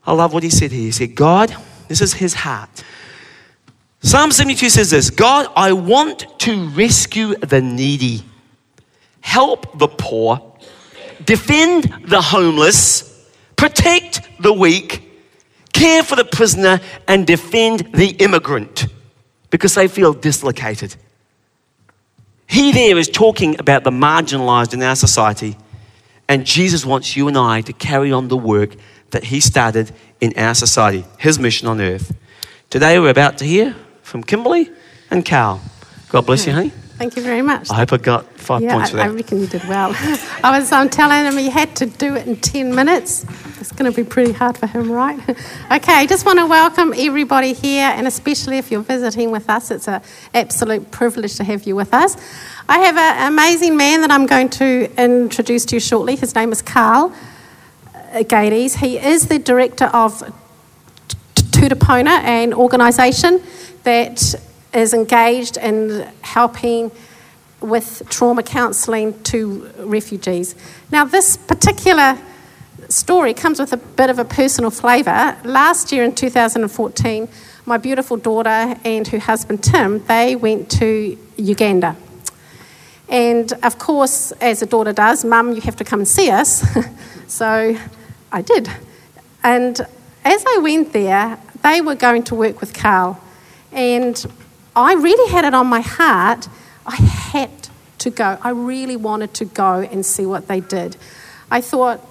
I 0.08 0.14
love 0.14 0.34
what 0.34 0.44
he 0.44 0.50
said 0.50 0.72
here. 0.72 0.82
He 0.82 0.92
said, 0.92 1.16
God, 1.16 1.56
this 1.88 2.02
is 2.02 2.14
his 2.14 2.34
heart. 2.34 2.84
Psalm 4.02 4.32
72 4.32 4.70
says 4.70 4.92
this 4.92 5.10
God, 5.10 5.48
I 5.56 5.74
want 5.74 6.40
to 6.40 6.68
rescue 6.70 7.36
the 7.36 7.62
needy 7.62 8.24
help 9.26 9.80
the 9.80 9.88
poor, 9.88 10.40
defend 11.26 11.84
the 12.06 12.22
homeless, 12.22 13.28
protect 13.56 14.22
the 14.40 14.54
weak, 14.54 15.02
care 15.74 16.04
for 16.04 16.16
the 16.16 16.24
prisoner, 16.24 16.80
and 17.08 17.26
defend 17.26 17.80
the 17.96 18.10
immigrant 18.20 18.86
because 19.50 19.74
they 19.74 19.88
feel 19.88 20.14
dislocated. 20.14 20.96
He 22.48 22.72
there 22.72 22.98
is 22.98 23.10
talking 23.10 23.60
about 23.60 23.84
the 23.84 23.92
marginalized 23.92 24.74
in 24.74 24.82
our 24.82 24.96
society, 24.96 25.58
and 26.28 26.46
Jesus 26.46 26.86
wants 26.86 27.16
you 27.16 27.28
and 27.28 27.38
I 27.38 27.62
to 27.62 27.74
carry 27.74 28.12
on 28.12 28.28
the 28.28 28.38
work 28.38 28.76
that 29.12 29.26
He 29.26 29.40
started 29.40 29.92
in 30.22 30.34
our 30.38 30.56
society, 30.56 31.06
His 31.18 31.40
mission 31.40 31.68
on 31.68 31.82
earth. 31.82 32.16
Today 32.70 33.00
we're 33.00 33.10
about 33.10 33.38
to 33.40 33.46
hear 33.46 33.76
from 34.02 34.24
Kimberly 34.24 34.70
and 35.10 35.26
Carl. 35.26 35.62
God 36.10 36.26
bless 36.26 36.46
you, 36.46 36.54
honey. 36.54 36.72
Thank 36.98 37.18
you 37.18 37.24
very 37.24 37.42
much. 37.42 37.70
I 37.70 37.76
hope 37.76 37.92
I 37.92 37.98
got 37.98 38.26
five 38.40 38.62
yeah, 38.62 38.74
points 38.74 38.92
for 38.92 38.98
that. 38.98 39.08
I 39.08 39.10
reckon 39.10 39.42
you 39.42 39.48
did 39.48 39.68
well. 39.68 39.94
I 40.44 40.58
was 40.58 40.72
um, 40.72 40.88
telling 40.88 41.26
him 41.26 41.38
he 41.38 41.50
had 41.50 41.76
to 41.76 41.88
do 41.88 42.16
it 42.16 42.26
in 42.26 42.38
10 42.38 42.74
minutes. 42.74 43.26
It's 43.60 43.74
going 43.74 43.92
to 43.92 43.96
be 43.96 44.08
pretty 44.08 44.32
hard 44.32 44.58
for 44.58 44.66
him, 44.66 44.90
right? 44.90 45.20
okay, 45.30 45.94
I 45.94 46.06
just 46.06 46.26
want 46.26 46.40
to 46.40 46.46
welcome 46.46 46.94
everybody 46.96 47.52
here, 47.52 47.92
and 47.94 48.08
especially 48.08 48.60
if 48.60 48.72
you're 48.72 48.82
visiting 48.82 49.30
with 49.30 49.50
us, 49.50 49.72
it's 49.72 49.90
an 49.90 50.02
absolute 50.34 50.90
privilege 50.92 51.36
to 51.36 51.44
have 51.44 51.66
you 51.66 51.76
with 51.76 51.94
us. 51.94 52.16
I 52.70 52.80
have 52.80 52.96
an 52.96 53.34
amazing 53.34 53.76
man 53.76 54.00
that 54.00 54.10
I'm 54.10 54.26
going 54.26 54.48
to 54.52 54.90
introduce 54.98 55.66
to 55.66 55.76
you 55.76 55.82
shortly. 55.82 56.16
His 56.16 56.34
name 56.34 56.54
is 56.54 56.62
Carl 56.62 57.14
Gaede. 58.14 58.78
He 58.78 58.98
is 59.00 59.28
the 59.28 59.38
director 59.38 59.86
of 59.86 60.24
Tutapona, 61.36 62.24
an 62.24 62.54
organisation 62.54 63.42
that 63.84 64.36
is 64.76 64.94
engaged 64.94 65.58
in 65.58 66.08
helping 66.22 66.92
with 67.62 68.04
trauma 68.10 68.44
counselling 68.44 69.22
to 69.24 69.70
refugees. 69.80 70.56
Now, 70.92 71.06
this 71.06 71.38
particular 71.38 72.18
story 72.90 73.34
comes 73.34 73.60
with 73.60 73.74
a 73.74 73.78
bit 73.78 74.10
of 74.10 74.20
a 74.20 74.26
personal 74.26 74.70
flavour. 74.70 75.38
Last 75.44 75.92
year 75.92 76.04
in 76.04 76.14
2014, 76.14 77.28
my 77.66 77.78
beautiful 77.78 78.18
daughter 78.18 78.76
and 78.84 79.08
her 79.08 79.20
husband 79.20 79.64
Tim, 79.64 80.06
they 80.06 80.36
went 80.36 80.70
to 80.72 81.18
Uganda. 81.38 81.96
And 83.10 83.52
of 83.64 83.80
course, 83.80 84.32
as 84.34 84.62
a 84.62 84.66
daughter 84.66 84.94
does, 84.94 85.24
Mum, 85.24 85.54
you 85.54 85.62
have 85.62 85.76
to 85.78 85.84
come 85.84 86.00
and 86.00 86.08
see 86.08 86.30
us. 86.30 86.64
so 87.28 87.78
I 88.32 88.42
did. 88.42 88.70
And 89.44 89.80
as 90.24 90.44
I 90.48 90.60
went 90.62 90.94
there, 90.94 91.40
they 91.64 91.82
were 91.82 91.96
going 91.96 92.24
to 92.24 92.36
work 92.36 92.62
with 92.62 92.74
Carl. 92.74 93.20
And 93.72 94.26
I 94.76 94.94
really 94.94 95.32
had 95.32 95.46
it 95.46 95.54
on 95.54 95.68
my 95.68 95.82
heart. 95.82 96.50
I 96.86 96.96
had 96.96 97.70
to 98.00 98.10
go. 98.10 98.38
I 98.42 98.50
really 98.50 98.98
wanted 98.98 99.34
to 99.36 99.46
go 99.46 99.80
and 99.80 100.06
see 100.06 100.26
what 100.26 100.48
they 100.48 100.60
did. 100.60 100.98
I 101.50 101.62
thought 101.62 102.06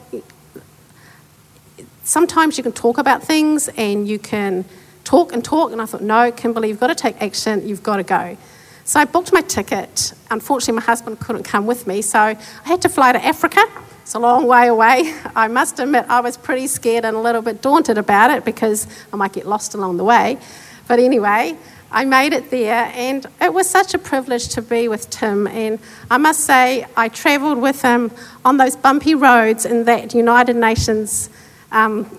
sometimes 2.05 2.57
you 2.57 2.63
can 2.63 2.73
talk 2.73 2.99
about 2.99 3.23
things 3.23 3.69
and 3.77 4.09
you 4.09 4.19
can 4.19 4.65
talk 5.05 5.33
and 5.33 5.45
talk, 5.45 5.73
and 5.73 5.83
I 5.83 5.87
thought, 5.87 6.03
no, 6.03 6.33
Kimberly, 6.33 6.69
you've 6.69 6.81
got 6.81 6.87
to 6.87 6.95
take 6.95 7.21
action, 7.21 7.67
you've 7.67 7.83
got 7.83 7.97
to 7.97 8.03
go. 8.03 8.37
So 8.85 9.01
I 9.01 9.05
booked 9.05 9.33
my 9.33 9.41
ticket. 9.43 10.13
Unfortunately, 10.31 10.75
my 10.75 10.83
husband 10.83 11.21
couldn't 11.21 11.45
come 11.45 11.67
with 11.67 11.87
me, 11.87 12.03
so 12.03 12.19
I 12.19 12.37
had 12.65 12.83
to 12.83 12.89
fly 12.89 13.13
to 13.13 13.25
Africa. 13.25 13.63
It's 14.03 14.15
a 14.15 14.19
long 14.19 14.47
way 14.47 14.69
away. 14.69 15.15
I 15.37 15.49
must 15.49 15.79
admit, 15.79 16.07
I 16.09 16.21
was 16.21 16.37
pretty 16.37 16.67
scared 16.67 17.05
and 17.05 17.17
a 17.17 17.21
little 17.21 17.43
bit 17.43 17.63
daunted 17.63 17.99
about 17.99 18.31
it 18.31 18.45
because 18.45 18.87
I 19.13 19.17
might 19.17 19.33
get 19.33 19.47
lost 19.47 19.75
along 19.75 19.97
the 19.97 20.05
way. 20.05 20.39
But 20.87 20.99
anyway, 20.99 21.57
I 21.95 22.05
made 22.05 22.33
it 22.33 22.51
there, 22.51 22.91
and 22.93 23.25
it 23.41 23.55
was 23.55 23.71
such 23.71 23.95
a 23.95 23.99
privilege 23.99 24.49
to 24.49 24.63
be 24.63 24.89
with 24.89 25.09
Tim. 25.11 25.47
And 25.47 25.79
I 26.11 26.19
must 26.19 26.41
say, 26.41 26.85
I 26.97 27.09
travelled 27.09 27.59
with 27.59 27.83
him 27.83 28.11
on 28.45 28.57
those 28.57 28.75
bumpy 28.75 29.15
roads 29.15 29.65
in 29.65 29.85
that 29.85 30.13
United 30.13 30.57
Nations 30.57 31.31
um, 31.71 32.11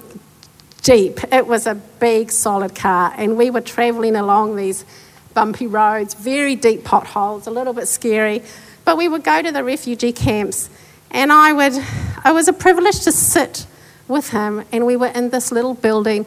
Jeep. 0.81 1.19
It 1.29 1.45
was 1.45 1.67
a 1.67 1.75
big, 1.75 2.31
solid 2.31 2.73
car, 2.73 3.13
and 3.17 3.35
we 3.35 3.49
were 3.49 3.59
travelling 3.59 4.15
along 4.15 4.55
these 4.55 4.85
bumpy 5.33 5.67
roads, 5.67 6.13
very 6.13 6.55
deep 6.55 6.85
potholes, 6.85 7.45
a 7.45 7.51
little 7.51 7.73
bit 7.73 7.89
scary. 7.89 8.43
But 8.85 8.95
we 8.95 9.09
would 9.09 9.25
go 9.25 9.41
to 9.41 9.51
the 9.51 9.63
refugee 9.65 10.13
camps, 10.13 10.69
and 11.11 11.33
I 11.33 11.51
would. 11.51 11.73
It 11.73 12.33
was 12.33 12.47
a 12.47 12.53
privilege 12.53 13.01
to 13.01 13.11
sit 13.11 13.67
with 14.07 14.29
him, 14.29 14.63
and 14.71 14.85
we 14.85 14.95
were 14.95 15.07
in 15.07 15.31
this 15.31 15.51
little 15.51 15.73
building, 15.73 16.25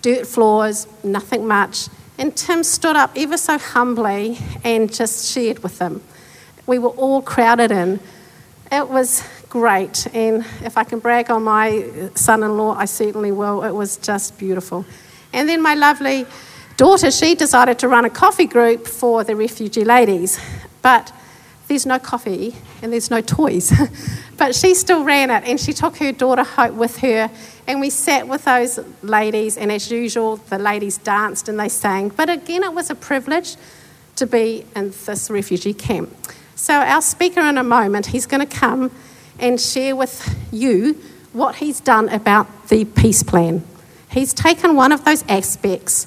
dirt 0.00 0.26
floors, 0.26 0.88
nothing 1.04 1.46
much 1.46 1.86
and 2.22 2.36
Tim 2.36 2.62
stood 2.62 2.94
up 2.94 3.10
ever 3.16 3.36
so 3.36 3.58
humbly 3.58 4.38
and 4.62 4.94
just 4.94 5.32
shared 5.32 5.58
with 5.64 5.78
them. 5.78 6.00
We 6.68 6.78
were 6.78 6.90
all 6.90 7.20
crowded 7.20 7.72
in. 7.72 7.98
It 8.70 8.88
was 8.88 9.24
great. 9.48 10.06
And 10.14 10.46
if 10.62 10.78
I 10.78 10.84
can 10.84 11.00
brag 11.00 11.32
on 11.32 11.42
my 11.42 12.10
son 12.14 12.44
in 12.44 12.56
law, 12.56 12.76
I 12.76 12.84
certainly 12.84 13.32
will. 13.32 13.64
It 13.64 13.72
was 13.72 13.96
just 13.96 14.38
beautiful. 14.38 14.86
And 15.32 15.48
then 15.48 15.60
my 15.62 15.74
lovely 15.74 16.24
daughter, 16.76 17.10
she 17.10 17.34
decided 17.34 17.80
to 17.80 17.88
run 17.88 18.04
a 18.04 18.10
coffee 18.10 18.46
group 18.46 18.86
for 18.86 19.24
the 19.24 19.34
refugee 19.34 19.84
ladies. 19.84 20.38
But 20.80 21.12
there's 21.66 21.86
no 21.86 21.98
coffee 21.98 22.54
and 22.82 22.92
there's 22.92 23.10
no 23.10 23.20
toys. 23.20 23.72
but 24.36 24.54
she 24.54 24.74
still 24.74 25.02
ran 25.02 25.30
it 25.30 25.42
and 25.44 25.58
she 25.58 25.72
took 25.72 25.96
her 25.96 26.12
daughter 26.12 26.44
Hope 26.44 26.74
with 26.74 26.98
her. 26.98 27.32
And 27.66 27.80
we 27.80 27.90
sat 27.90 28.26
with 28.26 28.44
those 28.44 28.80
ladies, 29.02 29.56
and 29.56 29.70
as 29.70 29.90
usual, 29.90 30.36
the 30.36 30.58
ladies 30.58 30.98
danced 30.98 31.48
and 31.48 31.58
they 31.58 31.68
sang. 31.68 32.08
But 32.08 32.28
again, 32.28 32.64
it 32.64 32.72
was 32.72 32.90
a 32.90 32.94
privilege 32.94 33.56
to 34.16 34.26
be 34.26 34.64
in 34.74 34.92
this 35.06 35.30
refugee 35.30 35.74
camp. 35.74 36.14
So, 36.56 36.74
our 36.74 37.02
speaker 37.02 37.40
in 37.40 37.58
a 37.58 37.64
moment, 37.64 38.06
he's 38.06 38.26
going 38.26 38.46
to 38.46 38.56
come 38.56 38.90
and 39.38 39.60
share 39.60 39.96
with 39.96 40.38
you 40.52 41.00
what 41.32 41.56
he's 41.56 41.80
done 41.80 42.08
about 42.08 42.68
the 42.68 42.84
peace 42.84 43.22
plan. 43.22 43.64
He's 44.10 44.34
taken 44.34 44.76
one 44.76 44.92
of 44.92 45.04
those 45.04 45.24
aspects 45.28 46.06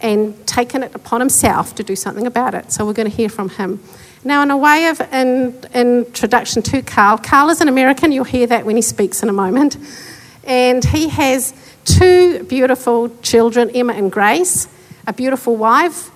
and 0.00 0.46
taken 0.46 0.82
it 0.82 0.94
upon 0.94 1.20
himself 1.20 1.74
to 1.74 1.82
do 1.82 1.96
something 1.96 2.26
about 2.26 2.54
it. 2.54 2.72
So, 2.72 2.86
we're 2.86 2.92
going 2.92 3.10
to 3.10 3.16
hear 3.16 3.28
from 3.28 3.50
him. 3.50 3.82
Now, 4.24 4.42
in 4.42 4.50
a 4.50 4.56
way 4.56 4.86
of 4.86 5.00
in, 5.12 5.54
introduction 5.74 6.62
to 6.62 6.82
Carl, 6.82 7.18
Carl 7.18 7.50
is 7.50 7.60
an 7.60 7.68
American. 7.68 8.10
You'll 8.10 8.24
hear 8.24 8.46
that 8.46 8.64
when 8.64 8.76
he 8.76 8.82
speaks 8.82 9.22
in 9.22 9.28
a 9.28 9.34
moment. 9.34 9.76
And 10.46 10.84
he 10.84 11.08
has 11.08 11.54
two 11.84 12.44
beautiful 12.44 13.10
children, 13.20 13.70
Emma 13.70 13.94
and 13.94 14.10
Grace, 14.12 14.68
a 15.06 15.12
beautiful 15.12 15.56
wife. 15.56 16.10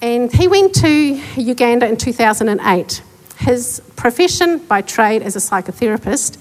And 0.00 0.32
he 0.32 0.48
went 0.48 0.74
to 0.76 1.20
Uganda 1.36 1.88
in 1.88 1.96
2008. 1.96 3.02
His 3.38 3.82
profession 3.96 4.58
by 4.58 4.82
trade 4.82 5.22
is 5.22 5.36
a 5.36 5.38
psychotherapist. 5.38 6.38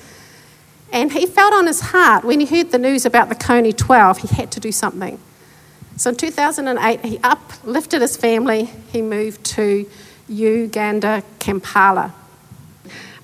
And 0.91 1.11
he 1.11 1.25
felt 1.25 1.53
on 1.53 1.65
his 1.65 1.81
heart 1.81 2.23
when 2.23 2.39
he 2.39 2.45
heard 2.45 2.71
the 2.71 2.77
news 2.77 3.05
about 3.05 3.29
the 3.29 3.35
Kony 3.35 3.75
12, 3.75 4.19
he 4.19 4.27
had 4.27 4.51
to 4.51 4.59
do 4.59 4.71
something. 4.71 5.19
So 5.97 6.11
in 6.11 6.15
2008, 6.15 7.05
he 7.05 7.19
uplifted 7.23 8.01
his 8.01 8.17
family. 8.17 8.69
He 8.91 9.01
moved 9.01 9.43
to 9.45 9.89
Uganda, 10.27 11.23
Kampala. 11.39 12.13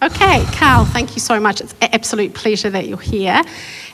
Okay, 0.01 0.45
Carl, 0.53 0.85
thank 0.85 1.15
you 1.15 1.19
so 1.19 1.41
much. 1.41 1.59
It's 1.59 1.73
an 1.81 1.89
absolute 1.91 2.33
pleasure 2.33 2.69
that 2.69 2.87
you're 2.87 2.97
here 2.97 3.41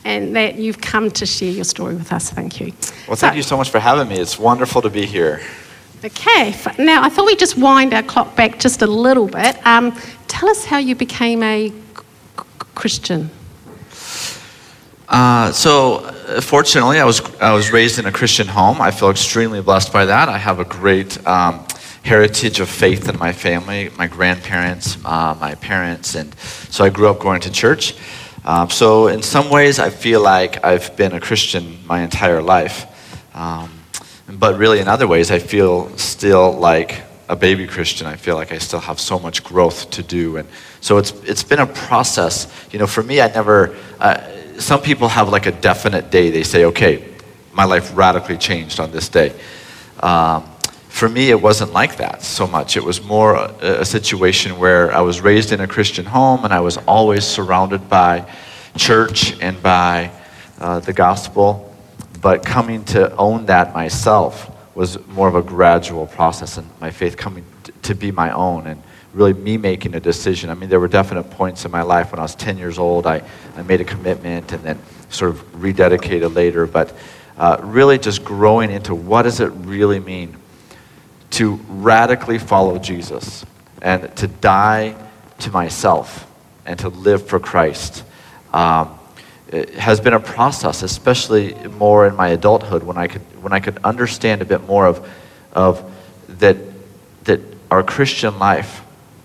and 0.04 0.36
that 0.36 0.56
you've 0.56 0.80
come 0.80 1.10
to 1.12 1.26
share 1.26 1.50
your 1.50 1.64
story 1.64 1.96
with 1.96 2.14
us. 2.14 2.30
Thank 2.30 2.60
you. 2.60 2.68
Well, 3.08 3.16
thank 3.16 3.34
so, 3.34 3.38
you 3.38 3.42
so 3.42 3.58
much 3.58 3.72
for 3.72 3.80
having 3.80 4.08
me. 4.08 4.20
It's 4.20 4.38
wonderful 4.38 4.84
to 4.84 4.90
be 4.92 5.08
here. 5.08 5.42
Okay, 6.04 6.54
now 6.78 7.02
I 7.04 7.10
thought 7.10 7.26
we'd 7.26 7.40
just 7.40 7.58
wind 7.58 7.92
our 7.92 8.04
clock 8.04 8.36
back 8.36 8.60
just 8.60 8.84
a 8.84 8.88
little 8.88 9.28
bit. 9.28 9.58
Um, 9.66 10.00
tell 10.28 10.48
us 10.48 10.64
how 10.64 10.78
you 10.78 10.94
became 10.94 11.42
a 11.42 11.74
Christian. 12.76 13.32
Uh, 15.10 15.52
so, 15.52 16.06
uh, 16.06 16.42
fortunately, 16.42 17.00
I 17.00 17.06
was, 17.06 17.22
I 17.38 17.54
was 17.54 17.72
raised 17.72 17.98
in 17.98 18.06
a 18.06 18.12
Christian 18.12 18.48
home. 18.48 18.80
I 18.80 18.92
feel 18.92 19.10
extremely 19.10 19.62
blessed 19.62 19.92
by 19.92 20.06
that. 20.06 20.30
I 20.30 20.38
have 20.38 20.60
a 20.60 20.66
great 20.66 21.26
um, 21.28 21.66
heritage 22.06 22.60
of 22.60 22.70
faith 22.70 23.10
in 23.10 23.18
my 23.18 23.34
family 23.34 23.90
my 23.98 24.08
grandparents, 24.08 24.98
uh, 25.04 25.36
my 25.42 25.56
parents, 25.56 26.16
and 26.16 26.34
so 26.70 26.86
I 26.86 26.90
grew 26.90 27.10
up 27.10 27.20
going 27.20 27.42
to 27.42 27.52
church. 27.52 27.96
Um, 28.46 28.70
so, 28.70 29.08
in 29.08 29.24
some 29.24 29.50
ways, 29.50 29.80
I 29.80 29.90
feel 29.90 30.22
like 30.22 30.64
I've 30.64 30.96
been 30.96 31.14
a 31.14 31.20
Christian 31.20 31.80
my 31.88 32.04
entire 32.04 32.44
life. 32.44 32.86
Um, 33.36 33.72
but 34.30 34.60
really, 34.60 34.80
in 34.80 34.88
other 34.88 35.08
ways, 35.08 35.32
I 35.32 35.40
feel 35.40 35.90
still 35.98 36.52
like 36.52 37.02
a 37.28 37.36
baby 37.36 37.66
Christian. 37.66 38.06
I 38.06 38.18
feel 38.18 38.36
like 38.36 38.52
I 38.52 38.60
still 38.60 38.80
have 38.80 39.00
so 39.00 39.18
much 39.18 39.44
growth 39.44 39.90
to 39.92 40.04
do. 40.04 40.38
And 40.38 40.48
so 40.82 41.00
it's, 41.00 41.12
it's 41.24 41.44
been 41.44 41.60
a 41.60 41.66
process. 41.66 42.48
You 42.72 42.78
know, 42.78 42.88
for 42.88 43.02
me, 43.02 43.20
I 43.20 43.28
never, 43.30 43.76
uh, 44.00 44.22
some 44.60 44.82
people 44.82 45.08
have 45.08 45.30
like 45.30 45.48
a 45.48 45.52
definite 45.52 46.12
day. 46.12 46.30
They 46.30 46.44
say, 46.44 46.66
okay, 46.66 47.04
my 47.52 47.64
life 47.64 47.98
radically 47.98 48.38
changed 48.38 48.80
on 48.80 48.92
this 48.92 49.10
day. 49.10 49.34
Um, 50.02 50.48
for 50.96 51.10
me, 51.10 51.30
it 51.30 51.42
wasn't 51.42 51.74
like 51.74 51.98
that 51.98 52.24
so 52.24 52.48
much. 52.48 52.78
It 52.78 52.84
was 52.86 53.04
more 53.04 53.36
a, 53.36 53.82
a, 53.82 53.86
situation 53.86 54.58
where 54.58 54.94
I 54.94 55.02
was 55.02 55.20
raised 55.20 55.52
in 55.52 55.60
a 55.60 55.68
Christian 55.68 56.06
home 56.06 56.46
and 56.46 56.54
I 56.54 56.62
was 56.62 56.78
always 56.88 57.26
surrounded 57.26 57.90
by 57.90 58.26
church 58.78 59.38
and 59.42 59.62
by 59.62 60.10
uh, 60.58 60.80
the 60.80 60.94
gospel. 60.94 61.76
But 62.22 62.46
coming 62.46 62.86
to 62.86 63.14
own 63.18 63.48
that 63.48 63.74
myself 63.74 64.50
was 64.74 65.06
more 65.08 65.28
of 65.28 65.36
a 65.36 65.42
gradual 65.42 66.08
process 66.08 66.56
and 66.56 66.70
my 66.80 66.92
faith 66.92 67.18
coming 67.18 67.44
t- 67.66 67.74
to 67.82 67.94
be 67.94 68.14
my 68.14 68.32
own 68.32 68.66
and 68.66 68.82
really 69.14 69.34
me 69.34 69.58
making 69.58 69.96
a 69.96 70.00
decision. 70.00 70.50
I 70.50 70.54
mean, 70.54 70.70
there 70.70 70.80
were 70.80 70.88
definite 70.88 71.30
points 71.30 71.66
in 71.66 71.72
my 71.72 71.82
life 71.82 72.14
when 72.14 72.20
I 72.20 72.24
was 72.24 72.36
10 72.36 72.58
years 72.58 72.80
old, 72.80 73.06
I, 73.06 73.22
I 73.58 73.64
made 73.64 73.82
a 73.82 73.86
commitment 73.86 74.54
and 74.54 74.64
then 74.64 74.80
sort 75.10 75.32
of 75.32 75.42
rededicated 75.56 76.34
later. 76.34 76.66
But 76.66 76.96
uh, 77.38 77.58
really 77.62 78.00
just 78.00 78.24
growing 78.24 78.72
into 78.72 78.96
what 78.96 79.24
does 79.24 79.42
it 79.42 79.48
really 79.48 80.00
mean 80.00 80.38
to 81.32 81.56
radically 81.68 82.38
follow 82.38 82.78
Jesus 82.78 83.46
and 83.82 84.16
to 84.18 84.28
die 84.28 84.96
to 85.40 85.52
myself 85.52 86.32
and 86.66 86.80
to 86.80 86.90
live 86.90 87.28
for 87.28 87.40
Christ 87.40 88.04
um, 88.54 88.98
has 89.78 90.00
been 90.00 90.14
a 90.14 90.20
process, 90.20 90.82
especially 90.82 91.54
more 91.70 92.08
in 92.08 92.16
my 92.16 92.30
adulthood 92.30 92.84
when 92.84 92.98
I 92.98 93.08
could, 93.08 93.22
when 93.42 93.54
I 93.54 93.60
could 93.60 93.78
understand 93.84 94.42
a 94.42 94.46
bit 94.46 94.64
more 94.64 94.88
of, 94.88 95.08
of 95.54 95.92
that, 96.40 96.58
that 97.26 97.42
our 97.70 97.84
Christian 97.84 98.40
life, 98.40 98.82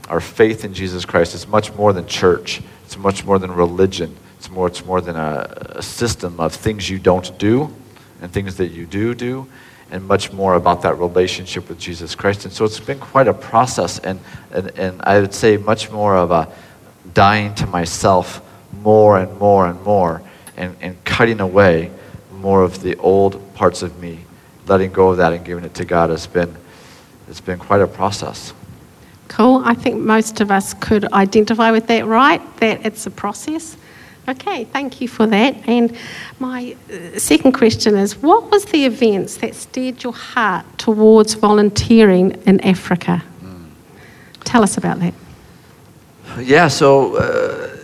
our 0.09 0.21
faith 0.21 0.65
in 0.65 0.75
Jesus 0.75 1.05
Christ 1.05 1.35
is 1.35 1.47
much 1.47 1.73
more 1.75 1.93
than 1.93 2.07
church. 2.07 2.61
It's 2.85 2.99
much 2.99 3.25
more 3.25 3.39
than 3.39 3.53
religion. 3.53 4.17
It's 4.39 4.51
more, 4.51 4.67
it's 4.67 4.85
more 4.85 5.01
than 5.01 5.17
a, 5.17 5.75
a 5.77 5.83
system 5.83 6.41
of 6.41 6.55
things 6.55 6.91
you 6.91 6.99
don't 6.99 7.37
do 7.39 7.75
and 8.21 8.31
things 8.31 8.57
that 8.57 8.69
you 8.69 8.87
do 8.87 9.15
do 9.15 9.47
and 9.91 10.07
much 10.07 10.33
more 10.33 10.55
about 10.55 10.83
that 10.83 10.99
relationship 10.99 11.69
with 11.69 11.79
Jesus 11.79 12.15
Christ. 12.15 12.45
And 12.45 12.53
so 12.53 12.65
it's 12.65 12.81
been 12.81 13.01
quite 13.01 13.29
a 13.29 13.35
process, 13.35 13.99
and, 13.99 14.21
and, 14.53 14.79
and 14.79 15.01
I 15.03 15.21
would 15.21 15.35
say 15.35 15.57
much 15.57 15.91
more 15.91 16.17
of 16.17 16.31
a 16.31 16.49
dying 17.15 17.55
to 17.57 17.67
myself 17.67 18.43
more 18.73 19.19
and 19.19 19.39
more 19.39 19.67
and 19.67 19.83
more, 19.83 20.23
and, 20.57 20.77
and 20.81 21.05
cutting 21.05 21.41
away 21.41 21.91
more 22.33 22.63
of 22.63 22.83
the 22.83 22.97
old 22.97 23.55
parts 23.55 23.83
of 23.83 24.01
me, 24.01 24.21
letting 24.67 24.93
go 24.93 25.11
of 25.11 25.17
that 25.19 25.33
and 25.33 25.45
giving 25.45 25.65
it 25.65 25.75
to 25.75 25.85
God 25.85 26.11
has 26.11 26.27
been, 26.27 26.55
it's 27.29 27.41
been 27.41 27.59
quite 27.59 27.81
a 27.81 27.87
process. 27.87 28.53
Cool. 29.29 29.63
I 29.65 29.75
think 29.75 29.97
most 29.97 30.41
of 30.41 30.51
us 30.51 30.75
could 30.75 31.13
identify 31.13 31.71
with 31.71 31.87
that, 31.89 32.07
right? 32.07 32.41
That 32.57 32.85
it's 32.85 33.07
a 33.07 33.11
process. 33.11 33.77
Okay, 34.31 34.63
thank 34.65 35.01
you 35.01 35.09
for 35.09 35.27
that. 35.27 35.57
And 35.67 35.97
my 36.39 36.77
uh, 36.89 37.19
second 37.19 37.53
question 37.53 37.97
is 37.97 38.17
what 38.17 38.51
was 38.51 38.65
the 38.67 38.85
events 38.85 39.39
that 39.39 39.57
steered 39.57 40.05
your 40.05 40.13
heart 40.13 40.65
towards 40.79 41.35
volunteering 41.35 42.31
in 42.47 42.61
Africa? 42.61 43.25
Mm. 43.43 43.65
Tell 44.45 44.63
us 44.63 44.77
about 44.77 45.01
that. 45.01 45.15
Yeah, 46.39 46.69
so 46.69 47.17
uh, 47.17 47.77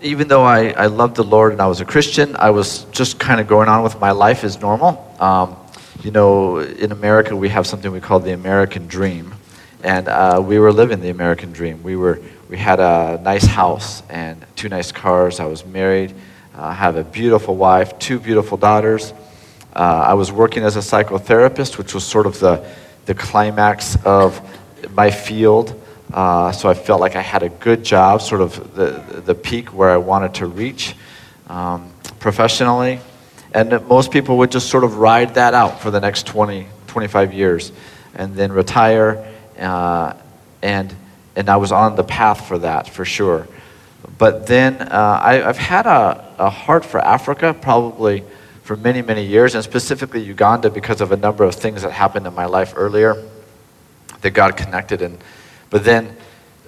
even 0.00 0.28
though 0.28 0.44
I, 0.44 0.70
I 0.70 0.86
loved 0.86 1.16
the 1.16 1.24
Lord 1.24 1.50
and 1.52 1.60
I 1.60 1.66
was 1.66 1.80
a 1.80 1.84
Christian, 1.84 2.36
I 2.36 2.50
was 2.50 2.84
just 2.92 3.18
kind 3.18 3.40
of 3.40 3.48
going 3.48 3.68
on 3.68 3.82
with 3.82 3.98
my 3.98 4.12
life 4.12 4.44
as 4.44 4.60
normal. 4.60 5.14
Um, 5.18 5.56
you 6.04 6.12
know, 6.12 6.58
in 6.58 6.92
America, 6.92 7.34
we 7.34 7.48
have 7.48 7.66
something 7.66 7.90
we 7.90 8.00
call 8.00 8.20
the 8.20 8.32
American 8.32 8.86
dream. 8.86 9.34
And 9.86 10.08
uh, 10.08 10.42
we 10.44 10.58
were 10.58 10.72
living 10.72 11.00
the 11.00 11.10
American 11.10 11.52
dream. 11.52 11.80
We 11.84 11.94
were 11.94 12.20
we 12.48 12.56
had 12.56 12.80
a 12.80 13.20
nice 13.22 13.46
house 13.46 14.02
and 14.10 14.44
two 14.56 14.68
nice 14.68 14.90
cars. 14.90 15.38
I 15.38 15.44
was 15.44 15.64
married. 15.64 16.12
Uh, 16.58 16.64
I 16.64 16.72
have 16.72 16.96
a 16.96 17.04
beautiful 17.04 17.54
wife, 17.54 17.96
two 18.00 18.18
beautiful 18.18 18.58
daughters. 18.58 19.12
Uh, 19.76 20.06
I 20.08 20.14
was 20.14 20.32
working 20.32 20.64
as 20.64 20.74
a 20.74 20.80
psychotherapist, 20.80 21.78
which 21.78 21.94
was 21.94 22.02
sort 22.02 22.26
of 22.26 22.40
the, 22.40 22.68
the 23.04 23.14
climax 23.14 23.96
of 24.04 24.40
my 24.90 25.08
field. 25.08 25.80
Uh, 26.12 26.50
so 26.50 26.68
I 26.68 26.74
felt 26.74 27.00
like 27.00 27.14
I 27.14 27.22
had 27.22 27.44
a 27.44 27.48
good 27.48 27.84
job, 27.84 28.22
sort 28.22 28.40
of 28.40 28.74
the, 28.74 29.22
the 29.24 29.36
peak 29.36 29.72
where 29.72 29.90
I 29.90 29.98
wanted 29.98 30.34
to 30.34 30.46
reach 30.46 30.96
um, 31.46 31.92
professionally. 32.18 32.98
And 33.54 33.86
most 33.86 34.10
people 34.10 34.38
would 34.38 34.50
just 34.50 34.68
sort 34.68 34.82
of 34.82 34.96
ride 34.96 35.34
that 35.34 35.54
out 35.54 35.80
for 35.80 35.92
the 35.92 36.00
next 36.00 36.26
20, 36.26 36.66
25 36.88 37.32
years 37.32 37.70
and 38.16 38.34
then 38.34 38.50
retire. 38.50 39.35
Uh, 39.58 40.14
and 40.62 40.94
and 41.36 41.50
I 41.50 41.56
was 41.56 41.70
on 41.70 41.96
the 41.96 42.02
path 42.02 42.48
for 42.48 42.58
that 42.58 42.88
for 42.88 43.04
sure. 43.04 43.46
But 44.18 44.46
then 44.46 44.80
uh, 44.80 45.20
I, 45.22 45.34
have 45.34 45.58
had 45.58 45.86
a, 45.86 46.34
a 46.38 46.48
heart 46.48 46.84
for 46.84 46.98
Africa 46.98 47.54
probably 47.54 48.24
for 48.62 48.76
many, 48.76 49.02
many 49.02 49.24
years, 49.24 49.54
and 49.54 49.62
specifically 49.62 50.22
Uganda 50.22 50.70
because 50.70 51.00
of 51.00 51.12
a 51.12 51.16
number 51.16 51.44
of 51.44 51.54
things 51.54 51.82
that 51.82 51.92
happened 51.92 52.26
in 52.26 52.34
my 52.34 52.46
life 52.46 52.72
earlier 52.74 53.22
that 54.22 54.30
got 54.30 54.56
connected. 54.56 55.02
And, 55.02 55.18
but 55.68 55.84
then 55.84 56.16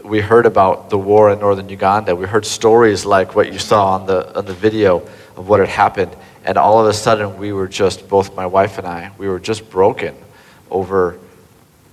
we 0.05 0.21
heard 0.21 0.47
about 0.47 0.91
the 0.91 0.99
war 0.99 1.33
in 1.33 1.41
northern 1.41 1.69
Uganda. 1.69 2.15
We 2.15 2.27
heard 2.27 2.45
stories 2.45 3.05
like 3.05 3.35
what 3.35 3.53
you 3.53 3.59
saw 3.59 3.95
on 3.95 4.07
the, 4.07 4.37
on 4.37 4.45
the 4.45 4.55
video 4.55 4.99
of 5.37 5.49
what 5.49 5.61
had 5.61 5.69
happened. 5.69 6.15
And 6.45 6.59
all 6.59 6.81
of 6.81 6.87
a 6.87 6.95
sudden, 6.95 7.39
we 7.39 7.53
were 7.53 7.69
just, 7.69 8.09
both 8.09 8.37
my 8.37 8.47
wife 8.47 8.79
and 8.79 8.87
I, 8.87 9.13
we 9.19 9.29
were 9.29 9.41
just 9.41 9.69
broken 9.71 10.15
over, 10.71 11.19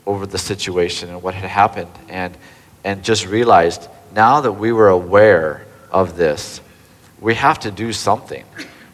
over 0.05 0.25
the 0.25 0.37
situation 0.37 1.09
and 1.09 1.21
what 1.21 1.33
had 1.33 1.49
happened. 1.49 1.91
And 2.09 2.37
and 2.85 3.03
just 3.03 3.25
realized 3.25 3.89
now 4.13 4.41
that 4.41 4.53
we 4.53 4.71
were 4.71 4.89
aware 4.89 5.65
of 5.91 6.15
this, 6.15 6.61
we 7.19 7.33
have 7.33 7.59
to 7.61 7.71
do 7.71 7.91
something. 7.91 8.45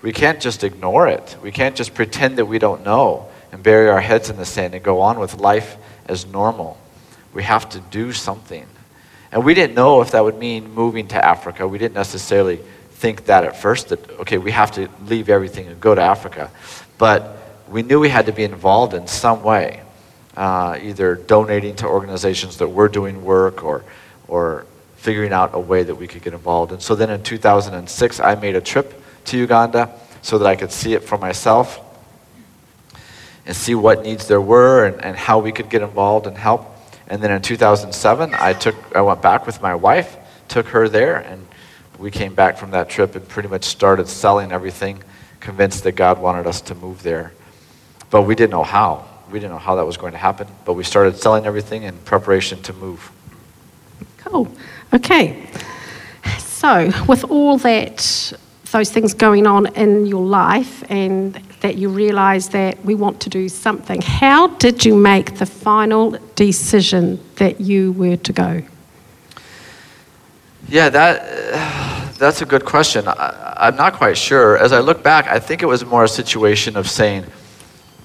We 0.01 0.13
can't 0.13 0.39
just 0.39 0.63
ignore 0.63 1.09
it. 1.09 1.35
We 1.43 1.51
can't 1.51 1.75
just 1.75 1.93
pretend 1.93 2.37
that 2.37 2.45
we 2.45 2.57
don't 2.57 2.85
know 2.85 3.27
and 3.51 3.61
bury 3.61 3.89
our 3.89 3.99
heads 3.99 4.29
in 4.29 4.37
the 4.37 4.45
sand 4.45 4.73
and 4.73 4.81
go 4.81 5.01
on 5.01 5.19
with 5.19 5.35
life 5.35 5.75
as 6.07 6.25
normal. 6.25 6.79
We 7.33 7.43
have 7.43 7.69
to 7.69 7.81
do 7.81 8.13
something. 8.13 8.65
And 9.33 9.43
we 9.43 9.53
didn't 9.53 9.75
know 9.75 10.01
if 10.01 10.11
that 10.11 10.23
would 10.23 10.37
mean 10.37 10.73
moving 10.73 11.09
to 11.09 11.23
Africa. 11.23 11.67
We 11.67 11.77
didn't 11.77 11.95
necessarily 11.95 12.61
think 12.91 13.25
that 13.25 13.43
at 13.43 13.57
first, 13.57 13.89
that, 13.89 14.09
okay, 14.21 14.37
we 14.37 14.51
have 14.51 14.71
to 14.73 14.87
leave 15.05 15.27
everything 15.27 15.67
and 15.67 15.79
go 15.81 15.93
to 15.93 16.01
Africa. 16.01 16.49
But 16.97 17.37
we 17.69 17.83
knew 17.83 17.99
we 17.99 18.09
had 18.09 18.27
to 18.27 18.31
be 18.31 18.45
involved 18.45 18.93
in 18.93 19.05
some 19.07 19.43
way 19.43 19.81
uh, 20.35 20.77
either 20.81 21.15
donating 21.15 21.75
to 21.77 21.87
organizations 21.87 22.57
that 22.57 22.67
were 22.67 22.87
doing 22.87 23.23
work 23.23 23.63
or, 23.63 23.83
or 24.27 24.65
figuring 24.95 25.33
out 25.33 25.51
a 25.53 25.59
way 25.59 25.83
that 25.83 25.95
we 25.95 26.07
could 26.07 26.21
get 26.21 26.33
involved. 26.33 26.71
And 26.71 26.81
so 26.81 26.95
then 26.95 27.09
in 27.09 27.23
2006, 27.23 28.19
I 28.19 28.35
made 28.35 28.55
a 28.55 28.61
trip 28.61 28.93
to 29.25 29.37
Uganda 29.37 29.93
so 30.21 30.37
that 30.37 30.47
I 30.47 30.55
could 30.55 30.71
see 30.71 30.93
it 30.93 31.03
for 31.03 31.17
myself 31.17 31.79
and 33.45 33.55
see 33.55 33.75
what 33.75 34.03
needs 34.03 34.27
there 34.27 34.41
were 34.41 34.85
and, 34.85 35.03
and 35.03 35.17
how 35.17 35.39
we 35.39 35.51
could 35.51 35.69
get 35.69 35.81
involved 35.81 36.27
and 36.27 36.37
help. 36.37 36.67
And 37.07 37.21
then 37.21 37.31
in 37.31 37.41
2007, 37.41 38.33
I, 38.35 38.53
took, 38.53 38.75
I 38.95 39.01
went 39.01 39.21
back 39.21 39.45
with 39.45 39.61
my 39.61 39.75
wife, 39.75 40.15
took 40.47 40.67
her 40.67 40.87
there, 40.87 41.17
and 41.17 41.45
we 41.97 42.09
came 42.09 42.33
back 42.33 42.57
from 42.57 42.71
that 42.71 42.89
trip 42.89 43.15
and 43.15 43.27
pretty 43.27 43.49
much 43.49 43.65
started 43.65 44.07
selling 44.07 44.51
everything, 44.51 45.03
convinced 45.39 45.83
that 45.83 45.93
God 45.93 46.19
wanted 46.19 46.47
us 46.47 46.61
to 46.61 46.75
move 46.75 47.03
there. 47.03 47.33
But 48.09 48.21
we 48.23 48.35
didn't 48.35 48.51
know 48.51 48.63
how 48.63 49.10
we 49.31 49.39
didn't 49.39 49.51
know 49.51 49.59
how 49.59 49.75
that 49.75 49.85
was 49.85 49.97
going 49.97 50.11
to 50.11 50.17
happen, 50.17 50.47
but 50.65 50.73
we 50.73 50.83
started 50.83 51.17
selling 51.17 51.45
everything 51.45 51.83
in 51.83 51.97
preparation 51.99 52.61
to 52.63 52.73
move. 52.73 53.11
Cool. 54.17 54.47
Okay. 54.93 55.47
So, 56.39 56.91
with 57.07 57.23
all 57.25 57.57
that, 57.59 58.33
those 58.71 58.91
things 58.91 59.13
going 59.13 59.47
on 59.47 59.73
in 59.75 60.05
your 60.05 60.23
life, 60.23 60.83
and 60.89 61.33
that 61.61 61.77
you 61.77 61.89
realise 61.89 62.47
that 62.49 62.83
we 62.85 62.95
want 62.95 63.19
to 63.21 63.29
do 63.29 63.47
something, 63.49 64.01
how 64.01 64.47
did 64.47 64.85
you 64.85 64.95
make 64.95 65.37
the 65.37 65.45
final 65.45 66.17
decision 66.35 67.19
that 67.35 67.61
you 67.61 67.93
were 67.93 68.17
to 68.17 68.33
go? 68.33 68.61
Yeah, 70.67 70.89
that, 70.89 72.17
that's 72.17 72.41
a 72.41 72.45
good 72.45 72.65
question. 72.65 73.07
I, 73.07 73.55
I'm 73.57 73.75
not 73.75 73.93
quite 73.93 74.17
sure. 74.17 74.57
As 74.57 74.71
I 74.71 74.79
look 74.79 75.03
back, 75.03 75.27
I 75.27 75.39
think 75.39 75.61
it 75.63 75.65
was 75.67 75.83
more 75.85 76.03
a 76.03 76.07
situation 76.07 76.77
of 76.77 76.89
saying, 76.89 77.25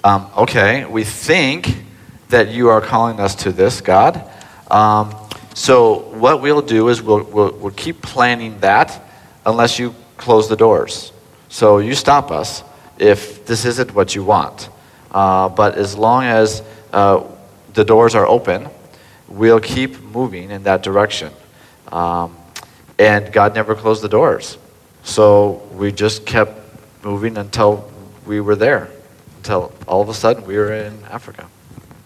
um, 0.05 0.31
okay, 0.37 0.85
we 0.85 1.05
think 1.05 1.85
that 2.29 2.49
you 2.49 2.69
are 2.69 2.81
calling 2.81 3.21
us 3.21 3.35
to 3.37 3.53
this, 3.53 3.81
God. 3.81 4.23
Um, 4.71 5.15
so 5.55 6.11
what 6.11 6.43
we'll 6.43 6.63
do 6.63 6.89
is 6.89 7.01
we'll, 7.01 7.25
we'll, 7.25 7.53
we'll 7.53 7.73
keep 7.73 8.03
planning 8.03 8.61
that 8.61 9.03
unless 9.45 9.79
you 9.79 9.95
close 10.17 10.49
the 10.49 10.57
doors. 10.57 11.13
So 11.49 11.79
you 11.79 11.95
stop 11.95 12.31
us 12.31 12.63
if 12.99 13.47
this 13.47 13.65
isn't 13.65 13.95
what 13.95 14.15
you 14.15 14.25
want. 14.25 14.69
Uh, 15.11 15.49
but 15.49 15.77
as 15.77 15.97
long 15.97 16.25
as 16.25 16.63
uh, 16.93 17.25
the 17.75 17.85
doors 17.85 18.15
are 18.15 18.27
open, 18.27 18.69
we'll 19.29 19.61
keep 19.61 20.01
moving 20.01 20.51
in 20.51 20.65
that 20.65 20.83
direction. 20.83 21.33
Um, 21.93 22.37
and 22.99 23.33
God 23.33 23.55
never 23.55 23.75
closed 23.75 24.03
the 24.03 24.09
doors. 24.09 24.59
So 25.05 25.63
we 25.73 25.93
just 25.93 26.27
kept 26.27 26.59
moving 27.05 27.37
until 27.37 27.91
we 28.27 28.41
were 28.41 28.57
there, 28.57 28.91
until 29.47 29.73
all 29.87 30.03
of 30.03 30.09
a 30.09 30.15
sudden 30.15 30.45
we 30.45 30.57
were 30.57 30.73
in 30.73 30.99
Africa. 31.05 31.47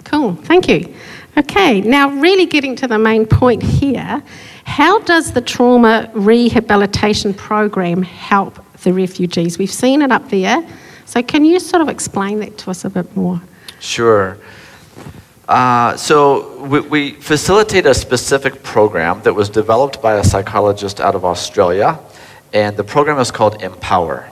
Cool, 0.05 0.35
thank 0.35 0.68
you. 0.68 0.94
Okay, 1.38 1.81
now 1.81 2.11
really 2.11 2.44
getting 2.44 2.76
to 2.76 2.87
the 2.87 2.98
main 2.98 3.24
point 3.24 3.62
here 3.62 4.22
how 4.64 5.00
does 5.00 5.33
the 5.33 5.40
trauma 5.40 6.11
rehabilitation 6.14 7.35
program 7.35 8.03
help 8.03 8.59
the 8.83 8.92
refugees? 8.92 9.59
We've 9.59 9.70
seen 9.70 10.00
it 10.00 10.12
up 10.12 10.29
there, 10.29 10.64
so 11.07 11.22
can 11.22 11.44
you 11.44 11.59
sort 11.59 11.83
of 11.83 11.88
explain 11.88 12.38
that 12.40 12.57
to 12.59 12.70
us 12.70 12.85
a 12.85 12.90
bit 12.90 13.16
more? 13.16 13.40
Sure. 13.81 14.38
Uh, 15.48 15.96
so 15.96 16.62
we, 16.66 16.81
we, 16.81 17.11
facilitate 17.12 17.85
a 17.87 17.94
specific 17.94 18.62
program 18.62 19.20
that 19.22 19.35
was 19.35 19.48
developed 19.50 20.00
by 20.00 20.14
a 20.14 20.24
psychologist 20.24 21.00
out 21.00 21.16
of 21.16 21.24
Australia, 21.24 21.98
and 22.53 22.76
the 22.76 22.85
program 22.85 23.18
is 23.18 23.33
called 23.33 23.61
Empower. 23.61 24.31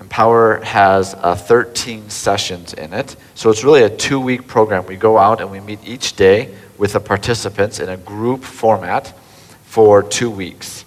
Empower 0.00 0.60
has 0.64 1.14
uh, 1.14 1.34
13 1.34 2.08
sessions 2.08 2.72
in 2.72 2.94
it, 2.94 3.16
so 3.34 3.50
it's 3.50 3.62
really 3.62 3.82
a 3.82 3.90
two-week 3.90 4.46
program. 4.46 4.86
We 4.86 4.96
go 4.96 5.18
out 5.18 5.40
and 5.40 5.50
we 5.50 5.60
meet 5.60 5.78
each 5.86 6.16
day 6.16 6.54
with 6.78 6.94
the 6.94 7.00
participants 7.00 7.80
in 7.80 7.90
a 7.90 7.98
group 7.98 8.42
format 8.42 9.12
for 9.64 10.02
two 10.02 10.30
weeks, 10.30 10.86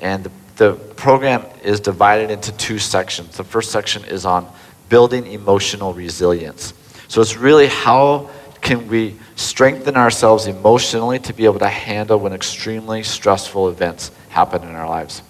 and 0.00 0.24
the, 0.24 0.30
the 0.56 0.72
program 0.94 1.44
is 1.62 1.80
divided 1.80 2.30
into 2.30 2.50
two 2.52 2.78
sections. 2.78 3.36
The 3.36 3.44
first 3.44 3.70
section 3.70 4.04
is 4.06 4.24
on 4.24 4.50
building 4.88 5.26
emotional 5.26 5.92
resilience. 5.92 6.72
So 7.08 7.20
it's 7.20 7.36
really 7.36 7.66
how 7.66 8.30
can 8.62 8.88
we 8.88 9.16
strengthen 9.36 9.96
ourselves 9.96 10.46
emotionally 10.46 11.18
to 11.20 11.32
be 11.32 11.44
able 11.44 11.58
to 11.58 11.68
handle 11.68 12.18
when 12.18 12.32
extremely 12.32 13.02
stressful 13.02 13.68
events 13.68 14.10
happen 14.30 14.62
in 14.62 14.74
our 14.74 14.88
lives? 14.88 15.22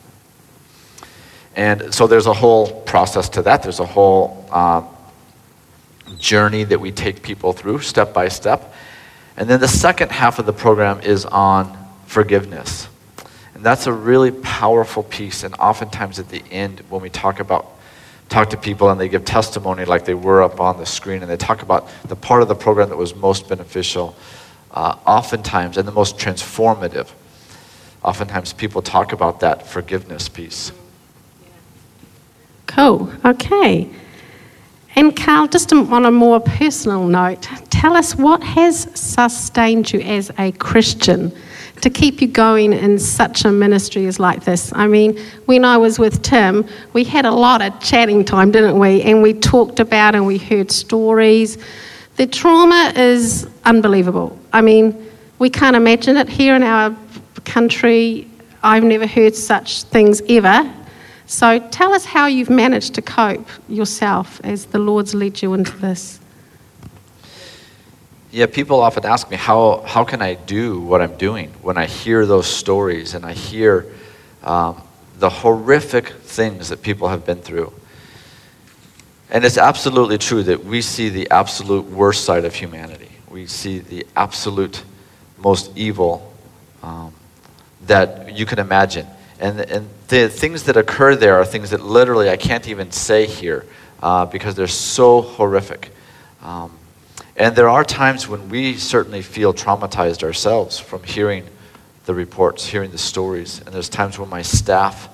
And 1.57 1.93
so 1.93 2.07
there's 2.07 2.27
a 2.27 2.35
whole 2.35 2.83
process 2.83 3.31
to 3.31 3.43
that. 3.43 3.63
There's 3.63 3.81
a 3.81 3.87
whole 3.87 4.47
um, 4.53 4.87
journey 6.19 6.65
that 6.65 6.79
we 6.79 6.93
take 6.93 7.23
people 7.23 7.55
through 7.55 7.81
step 7.81 8.13
by 8.13 8.29
step. 8.29 8.75
And 9.39 9.49
then 9.49 9.61
the 9.61 9.69
second 9.69 10.13
half 10.13 10.39
of 10.39 10.47
the 10.47 10.53
program 10.53 11.01
is 11.01 11.25
on 11.25 11.77
forgiveness. 12.07 12.89
And 13.55 13.65
that's 13.65 13.87
a 13.87 13.93
really 13.93 14.31
powerful 14.31 15.03
piece. 15.03 15.43
And 15.43 15.55
oftentimes 15.55 16.19
at 16.19 16.29
the 16.29 16.45
end, 16.51 16.81
when 16.91 17.01
we 17.01 17.09
talk 17.09 17.41
about 17.41 17.73
talk 18.29 18.51
to 18.51 18.57
people 18.57 18.91
and 18.91 19.01
they 19.01 19.09
give 19.09 19.25
testimony 19.25 19.85
like 19.85 20.05
they 20.05 20.15
were 20.15 20.43
up 20.43 20.61
on 20.61 20.77
the 20.79 20.87
screen 20.87 21.23
and 21.23 21.31
they 21.31 21.37
talk 21.37 21.63
about 21.63 21.89
the 22.09 22.17
part 22.17 22.43
of 22.43 22.49
the 22.49 22.55
program 22.55 22.89
that 22.89 22.97
was 22.97 23.15
most 23.15 23.49
beneficial 23.49 24.17
uh, 24.73 24.97
oftentimes 25.07 25.79
and 25.79 25.87
the 25.87 25.93
most 25.93 26.19
transformative 26.19 27.09
oftentimes 28.03 28.53
people 28.53 28.83
talk 28.83 29.13
about 29.13 29.39
that 29.41 29.65
forgiveness 29.65 30.29
piece 30.29 30.73
cool 32.67 33.13
okay 33.25 33.89
and 34.95 35.17
carl 35.17 35.47
just 35.47 35.73
on 35.73 36.07
a 36.07 36.11
more 36.11 36.41
personal 36.41 37.07
note 37.07 37.49
tell 37.71 37.97
us 37.97 38.15
what 38.17 38.43
has 38.43 38.89
sustained 38.99 39.93
you 39.93 40.01
as 40.01 40.31
a 40.39 40.53
christian 40.53 41.33
to 41.81 41.91
keep 41.91 42.21
you 42.21 42.29
going 42.29 42.73
in 42.73 42.99
such 42.99 43.45
a 43.45 43.53
ministry 43.53 44.07
as 44.07 44.19
like 44.19 44.45
this. 44.45 44.73
I 44.75 44.87
mean, 44.87 45.19
when 45.45 45.65
I 45.65 45.77
was 45.77 45.99
with 45.99 46.23
Tim, 46.23 46.67
we 46.93 47.05
had 47.05 47.27
a 47.27 47.31
lot 47.31 47.63
of 47.63 47.79
chatting 47.81 48.25
time, 48.25 48.51
didn't 48.51 48.79
we? 48.79 49.03
And 49.03 49.23
we 49.23 49.35
talked 49.35 49.81
about 49.81 50.15
and 50.15 50.27
we 50.27 50.39
heard 50.39 50.71
stories. 50.71 51.59
The 52.17 52.27
trauma 52.27 52.93
is 52.97 53.49
unbelievable. 53.65 54.39
I 54.53 54.63
mean, 54.63 55.11
we 55.39 55.51
can't 55.51 55.77
imagine 55.77 56.17
it 56.17 56.29
here 56.29 56.57
in 56.57 56.63
our 56.63 56.97
country. 57.45 58.29
I've 58.63 58.85
never 58.85 59.07
heard 59.07 59.37
such 59.37 59.83
things 59.85 60.23
ever. 60.29 60.73
So 61.27 61.59
tell 61.59 61.93
us 61.93 62.05
how 62.05 62.27
you've 62.27 62.51
managed 62.51 62.95
to 62.95 63.03
cope 63.03 63.49
yourself 63.69 64.41
as 64.45 64.67
the 64.67 64.79
Lord's 64.79 65.15
led 65.15 65.43
you 65.43 65.55
into 65.55 65.77
this. 65.79 66.21
Yeah, 68.31 68.47
people 68.47 68.81
often 68.81 69.05
ask 69.05 69.31
me, 69.31 69.37
how, 69.37 69.83
how 69.87 70.05
can 70.05 70.23
I 70.23 70.35
do 70.35 70.81
what 70.81 71.01
I'm 71.01 71.17
doing 71.17 71.51
when 71.63 71.77
I 71.77 71.87
hear 71.87 72.27
those 72.27 72.47
stories 72.47 73.15
and 73.15 73.25
I 73.25 73.33
hear 73.33 73.87
um, 74.45 74.81
the 75.19 75.31
horrific 75.31 76.11
things 76.11 76.69
that 76.69 76.83
people 76.83 77.09
have 77.09 77.25
been 77.25 77.41
through? 77.41 77.73
And 79.31 79.45
it's 79.45 79.59
absolutely 79.59 80.19
true 80.19 80.45
that 80.45 80.65
we 80.65 80.81
see 80.81 81.09
the 81.09 81.31
absolute 81.31 81.87
worst 81.87 82.25
side 82.25 82.45
of 82.45 82.55
humanity. 82.55 83.11
We 83.29 83.47
see 83.47 83.81
the 83.81 84.07
absolute 84.15 84.83
most 85.39 85.77
evil 85.77 86.33
um, 86.83 87.13
that 87.87 88.37
you 88.37 88.47
can 88.47 88.59
imagine. 88.59 89.07
And, 89.39 89.61
and 89.61 89.89
the 90.09 90.29
things 90.29 90.63
that 90.65 90.77
occur 90.77 91.15
there 91.15 91.37
are 91.37 91.45
things 91.45 91.71
that 91.71 91.81
literally 91.81 92.31
I 92.31 92.37
can't 92.37 92.69
even 92.69 92.91
say 92.91 93.27
here 93.27 93.67
uh, 94.03 94.27
because 94.27 94.55
they're 94.55 94.67
so 94.67 95.21
horrific. 95.21 95.91
Um, 96.43 96.73
and 97.37 97.55
there 97.55 97.69
are 97.69 97.85
times 97.85 98.27
when 98.29 98.49
we 98.49 98.77
certainly 98.77 99.21
feel 99.21 99.53
traumatized 99.53 100.23
ourselves 100.23 100.79
from 100.79 101.03
hearing 101.03 101.45
the 102.07 102.15
reports, 102.15 102.67
hearing 102.67 102.91
the 102.91 102.99
stories. 102.99 103.61
And 103.61 103.75
there's 103.75 103.91
times 103.91 104.19
when 104.19 104.31
my 104.31 104.41
staff 104.43 105.09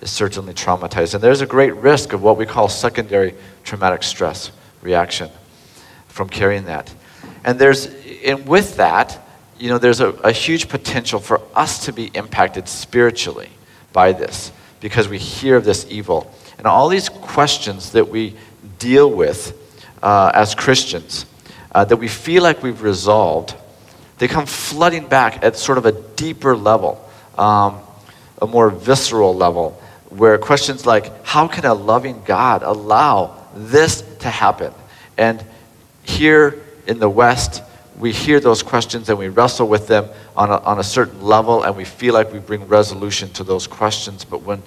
is 0.00 0.10
certainly 0.10 0.54
traumatized. 0.54 1.14
And 1.14 1.22
there's 1.22 1.42
a 1.42 1.46
great 1.46 1.74
risk 1.76 2.12
of 2.12 2.22
what 2.22 2.36
we 2.36 2.46
call 2.46 2.68
secondary 2.68 3.34
traumatic 3.62 4.02
stress 4.02 4.50
reaction 4.82 5.30
from 6.08 6.28
carrying 6.28 6.64
that. 6.64 6.92
And 7.44 7.58
there's, 7.58 7.88
and 8.24 8.46
with 8.48 8.76
that, 8.76 9.26
you 9.58 9.68
know, 9.68 9.78
there's 9.78 10.00
a, 10.00 10.08
a 10.08 10.32
huge 10.32 10.68
potential 10.68 11.20
for 11.20 11.40
us 11.54 11.84
to 11.84 11.92
be 11.92 12.10
impacted 12.14 12.66
spiritually 12.66 13.50
by 13.92 14.12
this 14.12 14.52
because 14.80 15.08
we 15.08 15.18
hear 15.18 15.56
of 15.56 15.64
this 15.64 15.86
evil. 15.90 16.32
And 16.58 16.66
all 16.66 16.88
these 16.88 17.08
questions 17.08 17.92
that 17.92 18.08
we 18.08 18.36
deal 18.78 19.10
with 19.10 19.56
uh, 20.02 20.30
as 20.34 20.54
Christians 20.54 21.26
uh, 21.72 21.84
that 21.84 21.96
we 21.96 22.08
feel 22.08 22.42
like 22.42 22.62
we've 22.62 22.82
resolved, 22.82 23.54
they 24.18 24.28
come 24.28 24.46
flooding 24.46 25.06
back 25.06 25.44
at 25.44 25.56
sort 25.56 25.78
of 25.78 25.86
a 25.86 25.92
deeper 25.92 26.56
level, 26.56 27.02
um, 27.38 27.80
a 28.40 28.46
more 28.46 28.70
visceral 28.70 29.34
level, 29.34 29.80
where 30.10 30.36
questions 30.38 30.84
like, 30.84 31.24
how 31.24 31.46
can 31.46 31.64
a 31.64 31.74
loving 31.74 32.22
God 32.24 32.62
allow 32.62 33.36
this 33.54 34.02
to 34.20 34.28
happen? 34.28 34.72
And 35.16 35.44
here 36.02 36.60
in 36.86 36.98
the 36.98 37.08
West, 37.08 37.62
we 38.00 38.12
hear 38.12 38.40
those 38.40 38.62
questions 38.62 39.08
and 39.08 39.18
we 39.18 39.28
wrestle 39.28 39.68
with 39.68 39.86
them 39.86 40.08
on 40.36 40.50
a, 40.50 40.58
on 40.58 40.78
a 40.78 40.84
certain 40.84 41.22
level 41.22 41.62
and 41.62 41.76
we 41.76 41.84
feel 41.84 42.14
like 42.14 42.32
we 42.32 42.38
bring 42.38 42.66
resolution 42.66 43.30
to 43.30 43.44
those 43.44 43.66
questions. 43.66 44.24
But 44.24 44.42
when 44.42 44.62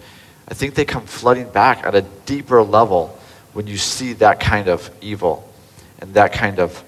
I 0.47 0.53
think 0.53 0.75
they 0.75 0.85
come 0.85 1.05
flooding 1.05 1.49
back 1.49 1.85
at 1.85 1.95
a 1.95 2.01
deeper 2.25 2.61
level 2.61 3.17
when 3.53 3.67
you 3.67 3.77
see 3.77 4.13
that 4.13 4.39
kind 4.39 4.67
of 4.67 4.89
evil 5.01 5.47
and 5.99 6.13
that 6.13 6.33
kind 6.33 6.59
of 6.59 6.83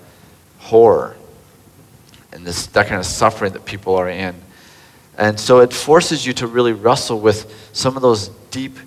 horror 0.60 1.16
and 2.32 2.46
this, 2.46 2.68
that 2.68 2.88
kind 2.88 3.00
of 3.00 3.06
suffering 3.06 3.54
that 3.54 3.66
people 3.66 3.96
are 3.96 4.10
in. 4.10 4.36
And 5.18 5.40
so 5.40 5.60
it 5.60 5.74
forces 5.74 6.26
you 6.26 6.34
to 6.34 6.48
really 6.48 6.74
wrestle 6.74 7.20
with 7.20 7.70
some 7.72 7.96
of 7.96 8.02
those 8.02 8.30
deep 8.52 8.78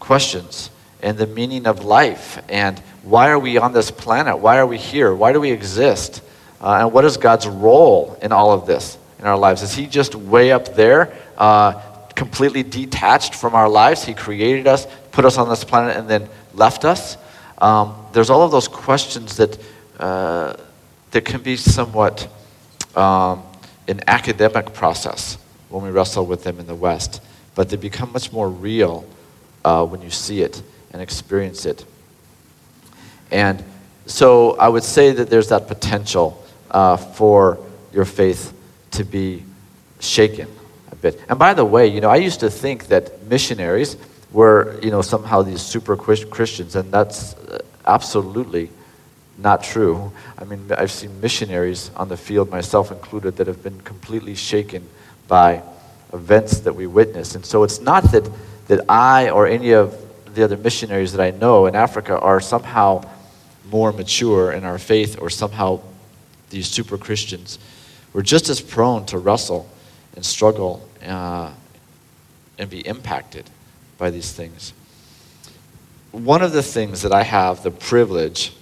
questions 0.00 0.70
and 1.02 1.18
the 1.18 1.26
meaning 1.26 1.66
of 1.66 1.84
life 1.84 2.42
and 2.48 2.78
why 3.02 3.28
are 3.28 3.38
we 3.38 3.58
on 3.58 3.72
this 3.72 3.90
planet? 3.90 4.38
Why 4.38 4.56
are 4.56 4.66
we 4.66 4.78
here? 4.78 5.14
Why 5.14 5.32
do 5.34 5.40
we 5.40 5.50
exist? 5.50 6.22
Uh, 6.60 6.78
and 6.80 6.92
what 6.92 7.04
is 7.04 7.16
God's 7.16 7.46
role 7.46 8.18
in 8.22 8.32
all 8.32 8.52
of 8.52 8.66
this 8.66 8.98
in 9.18 9.26
our 9.26 9.36
lives? 9.36 9.62
Is 9.62 9.74
He 9.74 9.86
just 9.86 10.14
way 10.14 10.52
up 10.52 10.74
there, 10.74 11.12
uh, 11.36 11.72
completely 12.14 12.62
detached 12.62 13.34
from 13.34 13.54
our 13.54 13.68
lives? 13.68 14.04
He 14.04 14.14
created 14.14 14.66
us, 14.66 14.86
put 15.12 15.24
us 15.24 15.38
on 15.38 15.48
this 15.48 15.64
planet, 15.64 15.96
and 15.96 16.08
then 16.08 16.28
left 16.54 16.84
us? 16.84 17.16
Um, 17.58 17.94
there's 18.12 18.30
all 18.30 18.42
of 18.42 18.50
those 18.50 18.68
questions 18.68 19.36
that. 19.36 19.58
Uh, 19.98 20.56
that 21.14 21.24
can 21.24 21.40
be 21.40 21.56
somewhat 21.56 22.26
um, 22.96 23.44
an 23.86 24.00
academic 24.08 24.74
process 24.74 25.38
when 25.68 25.84
we 25.84 25.90
wrestle 25.90 26.26
with 26.26 26.42
them 26.42 26.58
in 26.58 26.66
the 26.66 26.74
West. 26.74 27.22
but 27.54 27.68
they 27.68 27.76
become 27.76 28.12
much 28.12 28.32
more 28.32 28.50
real 28.50 29.04
uh, 29.64 29.86
when 29.86 30.02
you 30.02 30.10
see 30.10 30.42
it 30.42 30.60
and 30.92 31.00
experience 31.00 31.64
it. 31.66 31.84
And 33.30 33.62
so 34.06 34.56
I 34.56 34.68
would 34.68 34.82
say 34.82 35.12
that 35.12 35.30
there's 35.30 35.48
that 35.50 35.68
potential 35.68 36.43
uh, 36.74 36.96
for 36.96 37.58
your 37.92 38.04
faith 38.04 38.52
to 38.90 39.04
be 39.04 39.44
shaken 40.00 40.48
a 40.90 40.96
bit. 40.96 41.18
And 41.28 41.38
by 41.38 41.54
the 41.54 41.64
way, 41.64 41.86
you 41.86 42.00
know, 42.00 42.10
I 42.10 42.16
used 42.16 42.40
to 42.40 42.50
think 42.50 42.88
that 42.88 43.22
missionaries 43.26 43.96
were, 44.32 44.78
you 44.82 44.90
know, 44.90 45.00
somehow 45.00 45.42
these 45.42 45.62
super 45.62 45.96
Christians, 45.96 46.74
and 46.74 46.92
that's 46.92 47.34
uh, 47.36 47.60
absolutely 47.86 48.68
not 49.38 49.62
true. 49.62 50.12
I 50.36 50.44
mean, 50.44 50.70
I've 50.76 50.90
seen 50.90 51.20
missionaries 51.20 51.90
on 51.96 52.08
the 52.08 52.16
field, 52.16 52.50
myself 52.50 52.90
included, 52.90 53.36
that 53.36 53.46
have 53.46 53.62
been 53.62 53.80
completely 53.80 54.34
shaken 54.34 54.86
by 55.28 55.62
events 56.12 56.60
that 56.60 56.74
we 56.74 56.88
witness. 56.88 57.36
And 57.36 57.46
so 57.46 57.62
it's 57.62 57.80
not 57.80 58.10
that, 58.12 58.28
that 58.66 58.84
I 58.88 59.30
or 59.30 59.46
any 59.46 59.72
of 59.72 59.96
the 60.34 60.42
other 60.42 60.56
missionaries 60.56 61.12
that 61.12 61.22
I 61.22 61.36
know 61.36 61.66
in 61.66 61.76
Africa 61.76 62.18
are 62.18 62.40
somehow 62.40 63.04
more 63.70 63.92
mature 63.92 64.52
in 64.52 64.64
our 64.64 64.78
faith 64.78 65.20
or 65.20 65.30
somehow 65.30 65.80
these 66.50 66.68
super 66.68 66.98
Christians. 66.98 67.58
We're 68.12 68.22
just 68.22 68.48
as 68.48 68.60
prone 68.60 69.06
to 69.06 69.18
wrestle 69.18 69.68
and 70.14 70.24
struggle 70.24 70.88
uh, 71.04 71.52
and 72.58 72.70
be 72.70 72.80
impacted 72.86 73.50
by 73.98 74.10
these 74.10 74.32
things. 74.32 74.72
One 76.12 76.42
of 76.42 76.52
the 76.52 76.62
things 76.62 77.02
that 77.02 77.12
I 77.12 77.24
have 77.24 77.62
the 77.62 77.70
privilege 77.72 78.52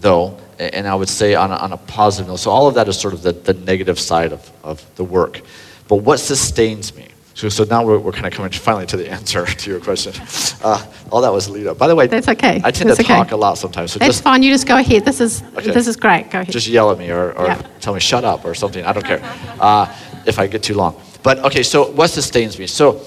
though, 0.00 0.38
and 0.58 0.86
I 0.86 0.94
would 0.94 1.08
say 1.08 1.34
on 1.34 1.50
a, 1.50 1.56
on 1.56 1.72
a 1.72 1.76
positive 1.76 2.28
note. 2.28 2.36
So 2.36 2.50
all 2.50 2.68
of 2.68 2.74
that 2.74 2.88
is 2.88 2.98
sort 2.98 3.14
of 3.14 3.22
the, 3.22 3.32
the 3.32 3.54
negative 3.54 3.98
side 3.98 4.32
of, 4.32 4.50
of 4.62 4.84
the 4.96 5.04
work. 5.04 5.40
But 5.88 5.96
what 5.96 6.18
sustains 6.18 6.94
me? 6.94 7.08
So, 7.38 7.48
so 7.48 7.62
now 7.62 7.84
we're, 7.84 8.00
we're 8.00 8.10
kind 8.10 8.26
of 8.26 8.32
coming 8.32 8.50
finally 8.50 8.86
to 8.86 8.96
the 8.96 9.08
answer 9.08 9.46
to 9.46 9.70
your 9.70 9.78
question. 9.78 10.12
Uh, 10.60 10.84
all 11.12 11.20
that 11.20 11.32
was 11.32 11.48
lead 11.48 11.68
up. 11.68 11.78
By 11.78 11.86
the 11.86 11.94
way, 11.94 12.08
that's 12.08 12.26
okay. 12.26 12.60
I 12.64 12.72
tend 12.72 12.90
that's 12.90 12.98
to 12.98 13.04
okay. 13.04 13.14
talk 13.14 13.30
a 13.30 13.36
lot 13.36 13.58
sometimes. 13.58 13.92
So 13.92 14.00
that's 14.00 14.14
just, 14.14 14.24
fine. 14.24 14.42
You 14.42 14.50
just 14.52 14.66
go 14.66 14.76
ahead. 14.76 15.04
This 15.04 15.20
is 15.20 15.44
okay. 15.56 15.70
this 15.70 15.86
is 15.86 15.94
great. 15.94 16.30
Go 16.30 16.40
ahead. 16.40 16.52
Just 16.52 16.66
yell 16.66 16.90
at 16.90 16.98
me 16.98 17.10
or, 17.10 17.30
or 17.34 17.46
yeah. 17.46 17.62
tell 17.78 17.94
me 17.94 18.00
shut 18.00 18.24
up 18.24 18.44
or 18.44 18.54
something. 18.54 18.84
I 18.84 18.92
don't 18.92 19.06
care 19.06 19.20
uh, 19.60 19.86
if 20.26 20.40
I 20.40 20.48
get 20.48 20.64
too 20.64 20.74
long. 20.74 21.00
But 21.22 21.38
okay, 21.44 21.62
so 21.62 21.92
what 21.92 22.08
sustains 22.08 22.58
me? 22.58 22.66
So 22.66 23.02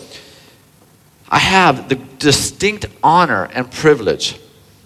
I 1.27 1.39
have 1.39 1.89
the 1.89 1.95
distinct 1.95 2.85
honor 3.03 3.49
and 3.53 3.69
privilege 3.69 4.39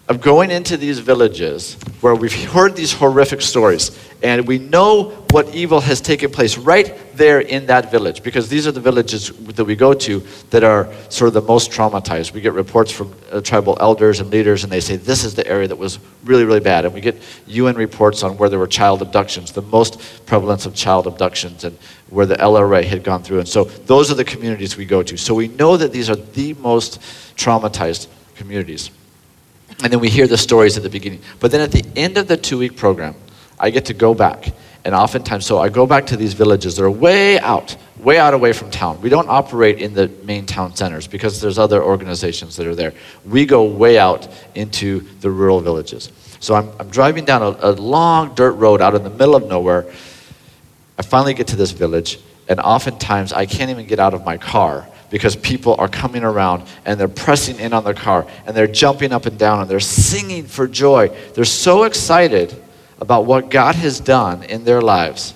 of 0.08 0.22
going 0.22 0.52
into 0.52 0.78
these 0.78 1.00
villages 1.00 1.74
where 2.02 2.14
we've 2.14 2.34
heard 2.52 2.76
these 2.76 2.94
horrific 2.94 3.42
stories 3.42 3.98
and 4.22 4.48
we 4.48 4.60
know 4.60 5.10
what 5.32 5.54
evil 5.54 5.80
has 5.82 6.00
taken 6.00 6.32
place 6.32 6.58
right 6.58 6.96
there 7.16 7.42
in 7.42 7.66
that 7.66 7.92
village 7.92 8.24
because 8.24 8.50
these 8.50 8.66
are 8.66 8.72
the 8.72 8.80
villages 8.80 9.30
that 9.30 9.66
we 9.66 9.76
go 9.76 9.94
to 9.94 10.20
that 10.52 10.64
are 10.64 10.92
sort 11.10 11.28
of 11.28 11.34
the 11.34 11.42
most 11.42 11.72
traumatized. 11.72 12.34
We 12.34 12.42
get 12.42 12.54
reports 12.54 12.92
from 12.92 13.14
uh, 13.32 13.42
tribal 13.42 13.78
elders 13.80 14.20
and 14.20 14.30
leaders 14.30 14.64
and 14.64 14.72
they 14.72 14.80
say 14.80 14.96
this 14.96 15.24
is 15.24 15.36
the 15.36 15.46
area 15.48 15.68
that 15.68 15.76
was 15.76 16.00
really, 16.24 16.46
really 16.46 16.60
bad. 16.60 16.86
And 16.86 16.94
we 16.94 17.02
get 17.02 17.22
UN 17.48 17.76
reports 17.76 18.24
on 18.24 18.38
where 18.38 18.50
there 18.50 18.60
were 18.60 18.68
child 18.68 19.02
abductions, 19.02 19.52
the 19.52 19.62
most 19.64 20.26
prevalence 20.26 20.66
of 20.66 20.76
child 20.76 21.08
abductions 21.08 21.64
and 21.64 21.78
where 22.10 22.26
the 22.26 22.36
LRA 22.36 22.84
had 22.84 23.04
gone 23.04 23.24
through. 23.24 23.40
And 23.40 23.48
so 23.48 23.66
those 23.66 24.12
are 24.12 24.16
the 24.16 24.24
communities 24.24 24.78
we 24.78 24.86
go 24.86 25.04
to. 25.04 25.18
So 25.18 25.34
we 25.34 25.48
know 25.50 25.78
that 25.78 25.92
these 25.92 26.10
are 26.10 26.16
the 26.16 26.54
most 26.56 27.02
traumatized 27.36 28.08
communities. 28.36 28.92
And 29.84 29.92
then 29.92 30.00
we 30.00 30.10
hear 30.10 30.28
the 30.28 30.38
stories 30.38 30.78
at 30.78 30.84
the 30.84 30.90
beginning. 30.90 31.22
But 31.40 31.52
then 31.52 31.62
at 31.62 31.72
the 31.72 31.86
end 31.96 32.18
of 32.18 32.28
the 32.28 32.38
two 32.38 32.58
week 32.58 32.78
program, 32.78 33.16
I 33.60 33.70
get 33.70 33.86
to 33.86 33.94
go 33.94 34.14
back. 34.14 34.54
And 34.86 34.94
oftentimes, 34.94 35.46
so 35.46 35.58
I 35.58 35.70
go 35.70 35.88
back 35.88 36.06
to 36.08 36.18
these 36.18 36.34
villages 36.34 36.76
They're 36.76 36.92
way 36.92 37.40
out, 37.40 37.76
way 37.98 38.20
out 38.20 38.36
away 38.36 38.54
from 38.54 38.70
town. 38.70 39.02
We 39.02 39.10
don't 39.10 39.28
operate 39.28 39.82
in 39.82 39.96
the 39.96 40.10
main 40.24 40.46
town 40.46 40.76
centers 40.76 41.08
because 41.08 41.42
there's 41.42 41.58
other 41.58 41.84
organizations 41.84 42.56
that 42.58 42.68
are 42.68 42.76
there. 42.76 42.94
We 43.26 43.48
go 43.48 43.64
way 43.64 43.98
out 43.98 44.28
into 44.54 45.00
the 45.22 45.32
rural 45.32 45.60
villages. 45.60 46.12
So 46.40 46.54
I'm, 46.54 46.70
I'm 46.80 46.90
driving 46.90 47.26
down 47.26 47.42
a, 47.42 47.58
a 47.62 47.72
long 47.72 48.36
dirt 48.36 48.54
road 48.54 48.80
out 48.80 48.94
in 48.94 49.04
the 49.04 49.10
middle 49.10 49.36
of 49.36 49.48
nowhere. 49.48 49.92
I 51.00 51.02
finally 51.02 51.34
get 51.34 51.48
to 51.48 51.56
this 51.56 51.72
village, 51.72 52.20
and 52.48 52.60
oftentimes 52.60 53.34
I 53.34 53.48
can't 53.48 53.72
even 53.72 53.88
get 53.88 54.00
out 54.00 54.14
of 54.14 54.24
my 54.24 54.38
car 54.38 54.88
because 55.10 55.36
people 55.36 55.76
are 55.78 55.88
coming 55.88 56.24
around 56.24 56.64
and 56.86 57.00
they're 57.00 57.08
pressing 57.08 57.60
in 57.60 57.74
on 57.74 57.84
their 57.84 57.94
car 57.94 58.28
and 58.46 58.56
they're 58.56 58.68
jumping 58.68 59.12
up 59.12 59.26
and 59.26 59.38
down 59.38 59.62
and 59.62 59.70
they're 59.70 59.80
singing 59.80 60.46
for 60.46 60.68
joy. 60.68 61.10
They're 61.34 61.46
so 61.46 61.84
excited 61.84 62.56
about 63.00 63.26
what 63.26 63.50
God 63.50 63.76
has 63.76 64.00
done 64.00 64.44
in 64.44 64.64
their 64.64 64.82
lives 64.82 65.34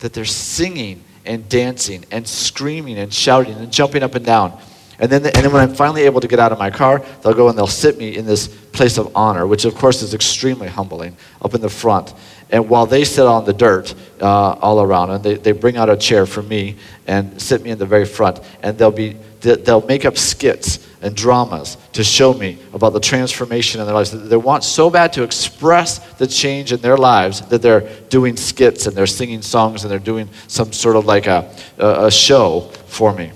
that 0.00 0.12
they're 0.12 0.24
singing 0.24 1.04
and 1.24 1.48
dancing 1.48 2.04
and 2.10 2.26
screaming 2.26 2.98
and 2.98 3.12
shouting 3.12 3.54
and 3.54 3.70
jumping 3.70 4.02
up 4.02 4.14
and 4.14 4.24
down. 4.24 4.58
And 4.98 5.10
then, 5.10 5.22
the, 5.22 5.34
and 5.34 5.44
then 5.44 5.52
when 5.52 5.62
I'm 5.62 5.74
finally 5.74 6.02
able 6.02 6.20
to 6.20 6.28
get 6.28 6.38
out 6.38 6.52
of 6.52 6.58
my 6.58 6.70
car, 6.70 7.02
they'll 7.22 7.34
go 7.34 7.48
and 7.48 7.56
they'll 7.56 7.66
sit 7.66 7.96
me 7.96 8.16
in 8.16 8.26
this 8.26 8.48
place 8.48 8.98
of 8.98 9.16
honor, 9.16 9.46
which 9.46 9.64
of 9.64 9.74
course 9.74 10.02
is 10.02 10.12
extremely 10.12 10.68
humbling, 10.68 11.16
up 11.40 11.54
in 11.54 11.62
the 11.62 11.70
front. 11.70 12.12
And 12.52 12.68
while 12.68 12.86
they 12.86 13.04
sit 13.04 13.26
on 13.26 13.44
the 13.44 13.52
dirt 13.52 13.94
uh, 14.20 14.52
all 14.52 14.82
around, 14.82 15.10
and 15.10 15.22
they, 15.22 15.34
they 15.34 15.52
bring 15.52 15.76
out 15.76 15.88
a 15.88 15.96
chair 15.96 16.26
for 16.26 16.42
me 16.42 16.76
and 17.06 17.40
sit 17.40 17.62
me 17.62 17.70
in 17.70 17.78
the 17.78 17.86
very 17.86 18.04
front, 18.04 18.40
and 18.62 18.76
they'll, 18.76 18.90
be, 18.90 19.16
they'll 19.40 19.86
make 19.86 20.04
up 20.04 20.18
skits 20.18 20.86
and 21.02 21.16
dramas 21.16 21.76
to 21.92 22.04
show 22.04 22.34
me 22.34 22.58
about 22.72 22.92
the 22.92 23.00
transformation 23.00 23.80
in 23.80 23.86
their 23.86 23.94
lives. 23.94 24.10
They 24.10 24.36
want 24.36 24.64
so 24.64 24.90
bad 24.90 25.12
to 25.14 25.22
express 25.22 25.98
the 26.14 26.26
change 26.26 26.72
in 26.72 26.80
their 26.80 26.96
lives 26.96 27.40
that 27.48 27.62
they're 27.62 27.88
doing 28.08 28.36
skits 28.36 28.86
and 28.86 28.96
they're 28.96 29.06
singing 29.06 29.42
songs 29.42 29.84
and 29.84 29.90
they're 29.90 29.98
doing 29.98 30.28
some 30.48 30.72
sort 30.72 30.96
of 30.96 31.06
like 31.06 31.26
a, 31.26 31.50
a 31.78 32.10
show 32.10 32.62
for 32.86 33.14
me. 33.14 33.32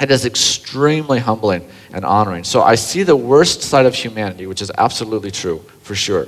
It 0.00 0.10
is 0.10 0.24
extremely 0.24 1.18
humbling 1.18 1.68
and 1.92 2.06
honoring. 2.06 2.44
So 2.44 2.62
I 2.62 2.76
see 2.76 3.02
the 3.02 3.16
worst 3.16 3.60
side 3.62 3.84
of 3.84 3.94
humanity, 3.94 4.46
which 4.46 4.62
is 4.62 4.70
absolutely 4.78 5.30
true, 5.30 5.58
for 5.82 5.94
sure. 5.94 6.26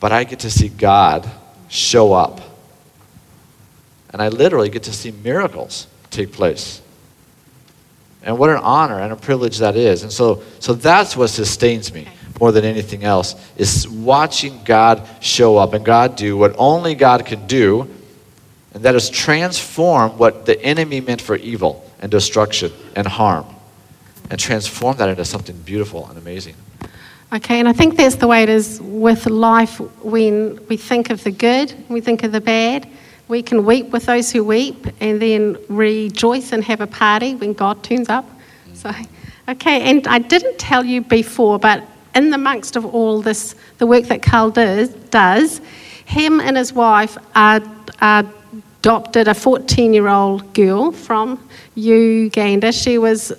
But 0.00 0.12
I 0.12 0.24
get 0.24 0.40
to 0.40 0.50
see 0.50 0.68
God 0.68 1.28
show 1.68 2.12
up. 2.12 2.40
And 4.10 4.22
I 4.22 4.28
literally 4.28 4.70
get 4.70 4.84
to 4.84 4.92
see 4.92 5.10
miracles 5.10 5.86
take 6.10 6.32
place. 6.32 6.80
And 8.22 8.38
what 8.38 8.50
an 8.50 8.56
honor 8.56 9.00
and 9.00 9.12
a 9.12 9.16
privilege 9.16 9.58
that 9.58 9.76
is. 9.76 10.02
And 10.02 10.12
so, 10.12 10.42
so 10.60 10.74
that's 10.74 11.16
what 11.16 11.28
sustains 11.28 11.92
me 11.92 12.08
more 12.40 12.52
than 12.52 12.64
anything 12.64 13.04
else 13.04 13.34
is 13.56 13.88
watching 13.88 14.62
God 14.64 15.06
show 15.20 15.56
up 15.56 15.74
and 15.74 15.84
God 15.84 16.16
do 16.16 16.36
what 16.36 16.54
only 16.58 16.94
God 16.94 17.26
can 17.26 17.46
do, 17.46 17.88
and 18.74 18.82
that 18.84 18.94
is 18.94 19.10
transform 19.10 20.18
what 20.18 20.46
the 20.46 20.60
enemy 20.62 21.00
meant 21.00 21.20
for 21.20 21.36
evil 21.36 21.90
and 22.00 22.10
destruction 22.10 22.72
and 22.94 23.06
harm 23.06 23.46
and 24.30 24.38
transform 24.38 24.96
that 24.98 25.08
into 25.08 25.24
something 25.24 25.56
beautiful 25.62 26.06
and 26.08 26.18
amazing. 26.18 26.54
Okay, 27.30 27.60
and 27.60 27.68
I 27.68 27.74
think 27.74 27.98
that's 27.98 28.14
the 28.14 28.26
way 28.26 28.42
it 28.42 28.48
is 28.48 28.80
with 28.80 29.26
life 29.26 29.80
when 30.02 30.66
we 30.68 30.78
think 30.78 31.10
of 31.10 31.22
the 31.24 31.30
good, 31.30 31.74
we 31.90 32.00
think 32.00 32.22
of 32.22 32.32
the 32.32 32.40
bad. 32.40 32.88
We 33.28 33.42
can 33.42 33.66
weep 33.66 33.90
with 33.90 34.06
those 34.06 34.32
who 34.32 34.42
weep 34.42 34.86
and 34.98 35.20
then 35.20 35.58
rejoice 35.68 36.52
and 36.52 36.64
have 36.64 36.80
a 36.80 36.86
party 36.86 37.34
when 37.34 37.52
God 37.52 37.82
turns 37.82 38.08
up. 38.08 38.24
So, 38.72 38.90
okay, 39.46 39.82
and 39.90 40.08
I 40.08 40.20
didn't 40.20 40.58
tell 40.58 40.82
you 40.82 41.02
before, 41.02 41.58
but 41.58 41.86
in 42.14 42.30
the 42.30 42.36
amongst 42.36 42.76
of 42.76 42.86
all 42.86 43.20
this, 43.20 43.54
the 43.76 43.86
work 43.86 44.04
that 44.04 44.22
Carl 44.22 44.50
does, 44.50 44.88
does 44.88 45.60
him 46.06 46.40
and 46.40 46.56
his 46.56 46.72
wife 46.72 47.18
are, 47.34 47.60
are 48.00 48.24
adopted 48.78 49.28
a 49.28 49.34
14 49.34 49.92
year 49.92 50.08
old 50.08 50.54
girl 50.54 50.92
from 50.92 51.46
Uganda. 51.74 52.72
She 52.72 52.96
was 52.96 53.32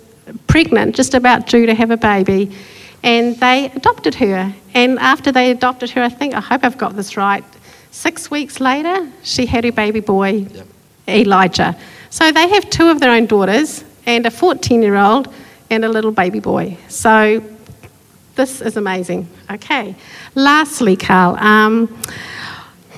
pregnant, 0.46 0.94
just 0.94 1.14
about 1.14 1.48
due 1.48 1.66
to 1.66 1.74
have 1.74 1.90
a 1.90 1.96
baby 1.96 2.56
and 3.02 3.36
they 3.36 3.70
adopted 3.72 4.14
her. 4.16 4.54
And 4.74 4.98
after 4.98 5.32
they 5.32 5.50
adopted 5.50 5.90
her, 5.90 6.02
I 6.02 6.08
think, 6.08 6.34
I 6.34 6.40
hope 6.40 6.64
I've 6.64 6.78
got 6.78 6.96
this 6.96 7.16
right, 7.16 7.44
six 7.90 8.30
weeks 8.30 8.60
later, 8.60 9.10
she 9.22 9.46
had 9.46 9.64
her 9.64 9.72
baby 9.72 10.00
boy, 10.00 10.46
yep. 10.50 10.66
Elijah. 11.08 11.76
So 12.10 12.30
they 12.30 12.48
have 12.48 12.68
two 12.70 12.88
of 12.88 13.00
their 13.00 13.12
own 13.12 13.26
daughters 13.26 13.84
and 14.06 14.26
a 14.26 14.30
14 14.30 14.82
year 14.82 14.96
old 14.96 15.32
and 15.70 15.84
a 15.84 15.88
little 15.88 16.12
baby 16.12 16.40
boy. 16.40 16.76
So 16.88 17.42
this 18.34 18.60
is 18.60 18.76
amazing. 18.76 19.28
Okay. 19.50 19.94
Lastly, 20.34 20.96
Carl, 20.96 21.36
um, 21.36 22.02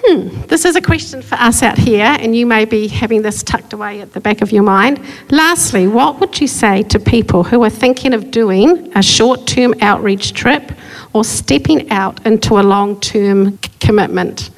Hmm, 0.05 0.41
this 0.49 0.65
is 0.65 0.75
a 0.75 0.81
question 0.81 1.23
for 1.23 1.37
us 1.37 1.63
out 1.63 1.79
here, 1.79 2.17
and 2.19 2.35
you 2.35 2.45
may 2.45 2.65
be 2.65 2.89
having 2.89 3.23
this 3.23 3.45
tucked 3.45 3.73
away 3.73 4.01
at 4.01 4.13
the 4.13 4.21
back 4.21 4.43
of 4.43 4.51
your 4.51 4.65
mind. 4.65 5.01
Lastly, 5.31 5.87
what 5.87 6.19
would 6.19 6.41
you 6.41 6.49
say 6.49 6.83
to 6.85 6.99
people 6.99 7.45
who 7.45 7.63
are 7.63 7.71
thinking 7.71 8.13
of 8.13 8.33
doing 8.33 8.91
a 8.97 9.03
short 9.03 9.47
term 9.47 9.75
outreach 9.81 10.33
trip 10.33 10.73
or 11.13 11.25
stepping 11.25 11.89
out 11.91 12.27
into 12.27 12.59
a 12.59 12.63
long 12.63 13.01
term 13.01 13.59
c- 13.63 13.71
commitment? 13.79 14.51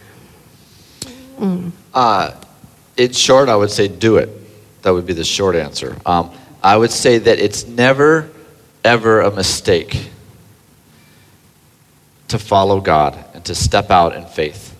Mm. 1.38 1.72
Uh, 1.92 2.30
in 2.96 3.12
short, 3.12 3.50
I 3.50 3.56
would 3.56 3.70
say 3.70 3.86
do 3.86 4.16
it. 4.16 4.30
That 4.80 4.92
would 4.92 5.06
be 5.06 5.12
the 5.12 5.24
short 5.24 5.56
answer. 5.56 5.96
Um, 6.06 6.30
I 6.62 6.78
would 6.78 6.90
say 6.90 7.18
that 7.18 7.38
it's 7.38 7.66
never, 7.66 8.30
ever 8.82 9.20
a 9.20 9.30
mistake 9.30 10.08
to 12.28 12.38
follow 12.38 12.80
God 12.80 13.22
and 13.34 13.44
to 13.44 13.54
step 13.54 13.90
out 13.90 14.16
in 14.16 14.24
faith. 14.24 14.73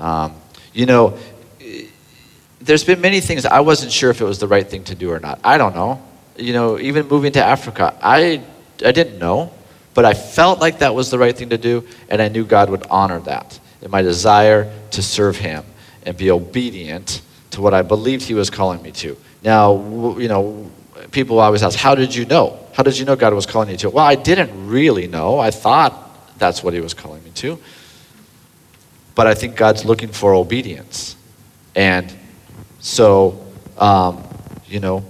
Um, 0.00 0.34
you 0.72 0.86
know, 0.86 1.18
there's 2.60 2.84
been 2.84 3.00
many 3.00 3.20
things 3.20 3.44
I 3.46 3.60
wasn't 3.60 3.92
sure 3.92 4.10
if 4.10 4.20
it 4.20 4.24
was 4.24 4.38
the 4.38 4.48
right 4.48 4.66
thing 4.66 4.84
to 4.84 4.94
do 4.94 5.10
or 5.10 5.20
not. 5.20 5.40
I 5.44 5.58
don't 5.58 5.74
know. 5.74 6.02
You 6.36 6.52
know, 6.52 6.78
even 6.78 7.06
moving 7.08 7.32
to 7.32 7.44
Africa, 7.44 7.96
I, 8.02 8.42
I 8.84 8.92
didn't 8.92 9.18
know, 9.18 9.52
but 9.94 10.04
I 10.04 10.14
felt 10.14 10.60
like 10.60 10.78
that 10.78 10.94
was 10.94 11.10
the 11.10 11.18
right 11.18 11.36
thing 11.36 11.50
to 11.50 11.58
do, 11.58 11.86
and 12.08 12.22
I 12.22 12.28
knew 12.28 12.44
God 12.44 12.70
would 12.70 12.86
honor 12.90 13.20
that 13.20 13.58
in 13.82 13.90
my 13.90 14.02
desire 14.02 14.72
to 14.92 15.02
serve 15.02 15.36
Him 15.36 15.64
and 16.04 16.16
be 16.16 16.30
obedient 16.30 17.22
to 17.50 17.60
what 17.60 17.74
I 17.74 17.82
believed 17.82 18.24
He 18.24 18.34
was 18.34 18.48
calling 18.48 18.80
me 18.82 18.92
to. 18.92 19.16
Now, 19.42 20.16
you 20.18 20.28
know, 20.28 20.70
people 21.10 21.38
always 21.40 21.62
ask, 21.62 21.78
How 21.78 21.94
did 21.94 22.14
you 22.14 22.24
know? 22.24 22.58
How 22.72 22.82
did 22.82 22.98
you 22.98 23.04
know 23.04 23.16
God 23.16 23.34
was 23.34 23.46
calling 23.46 23.68
you 23.70 23.76
to? 23.78 23.90
Well, 23.90 24.06
I 24.06 24.14
didn't 24.14 24.68
really 24.68 25.06
know. 25.06 25.38
I 25.38 25.50
thought 25.50 26.38
that's 26.38 26.62
what 26.62 26.72
He 26.72 26.80
was 26.80 26.94
calling 26.94 27.22
me 27.24 27.30
to. 27.36 27.58
But 29.20 29.26
I 29.26 29.34
think 29.34 29.54
God's 29.54 29.84
looking 29.84 30.08
for 30.08 30.32
obedience. 30.32 31.14
And 31.74 32.10
so, 32.78 33.38
um, 33.76 34.24
you 34.66 34.80
know, 34.80 35.04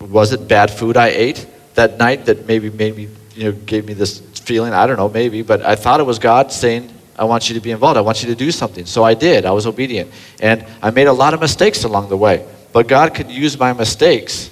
was 0.00 0.32
it 0.32 0.48
bad 0.48 0.70
food 0.70 0.96
I 0.96 1.08
ate 1.08 1.46
that 1.74 1.98
night 1.98 2.24
that 2.24 2.46
maybe 2.46 2.70
made 2.70 2.96
me, 2.96 3.08
you 3.34 3.44
know, 3.44 3.52
gave 3.52 3.84
me 3.84 3.92
this 3.92 4.20
feeling? 4.20 4.72
I 4.72 4.86
don't 4.86 4.96
know, 4.96 5.10
maybe. 5.10 5.42
But 5.42 5.60
I 5.60 5.76
thought 5.76 6.00
it 6.00 6.04
was 6.04 6.18
God 6.18 6.50
saying, 6.50 6.90
I 7.18 7.24
want 7.24 7.50
you 7.50 7.54
to 7.56 7.60
be 7.60 7.72
involved. 7.72 7.98
I 7.98 8.00
want 8.00 8.22
you 8.22 8.28
to 8.30 8.34
do 8.34 8.50
something. 8.50 8.86
So 8.86 9.04
I 9.04 9.12
did. 9.12 9.44
I 9.44 9.50
was 9.50 9.66
obedient. 9.66 10.10
And 10.40 10.64
I 10.80 10.90
made 10.90 11.06
a 11.06 11.12
lot 11.12 11.34
of 11.34 11.42
mistakes 11.42 11.84
along 11.84 12.08
the 12.08 12.16
way. 12.16 12.48
But 12.72 12.88
God 12.88 13.14
could 13.14 13.30
use 13.30 13.58
my 13.58 13.74
mistakes 13.74 14.50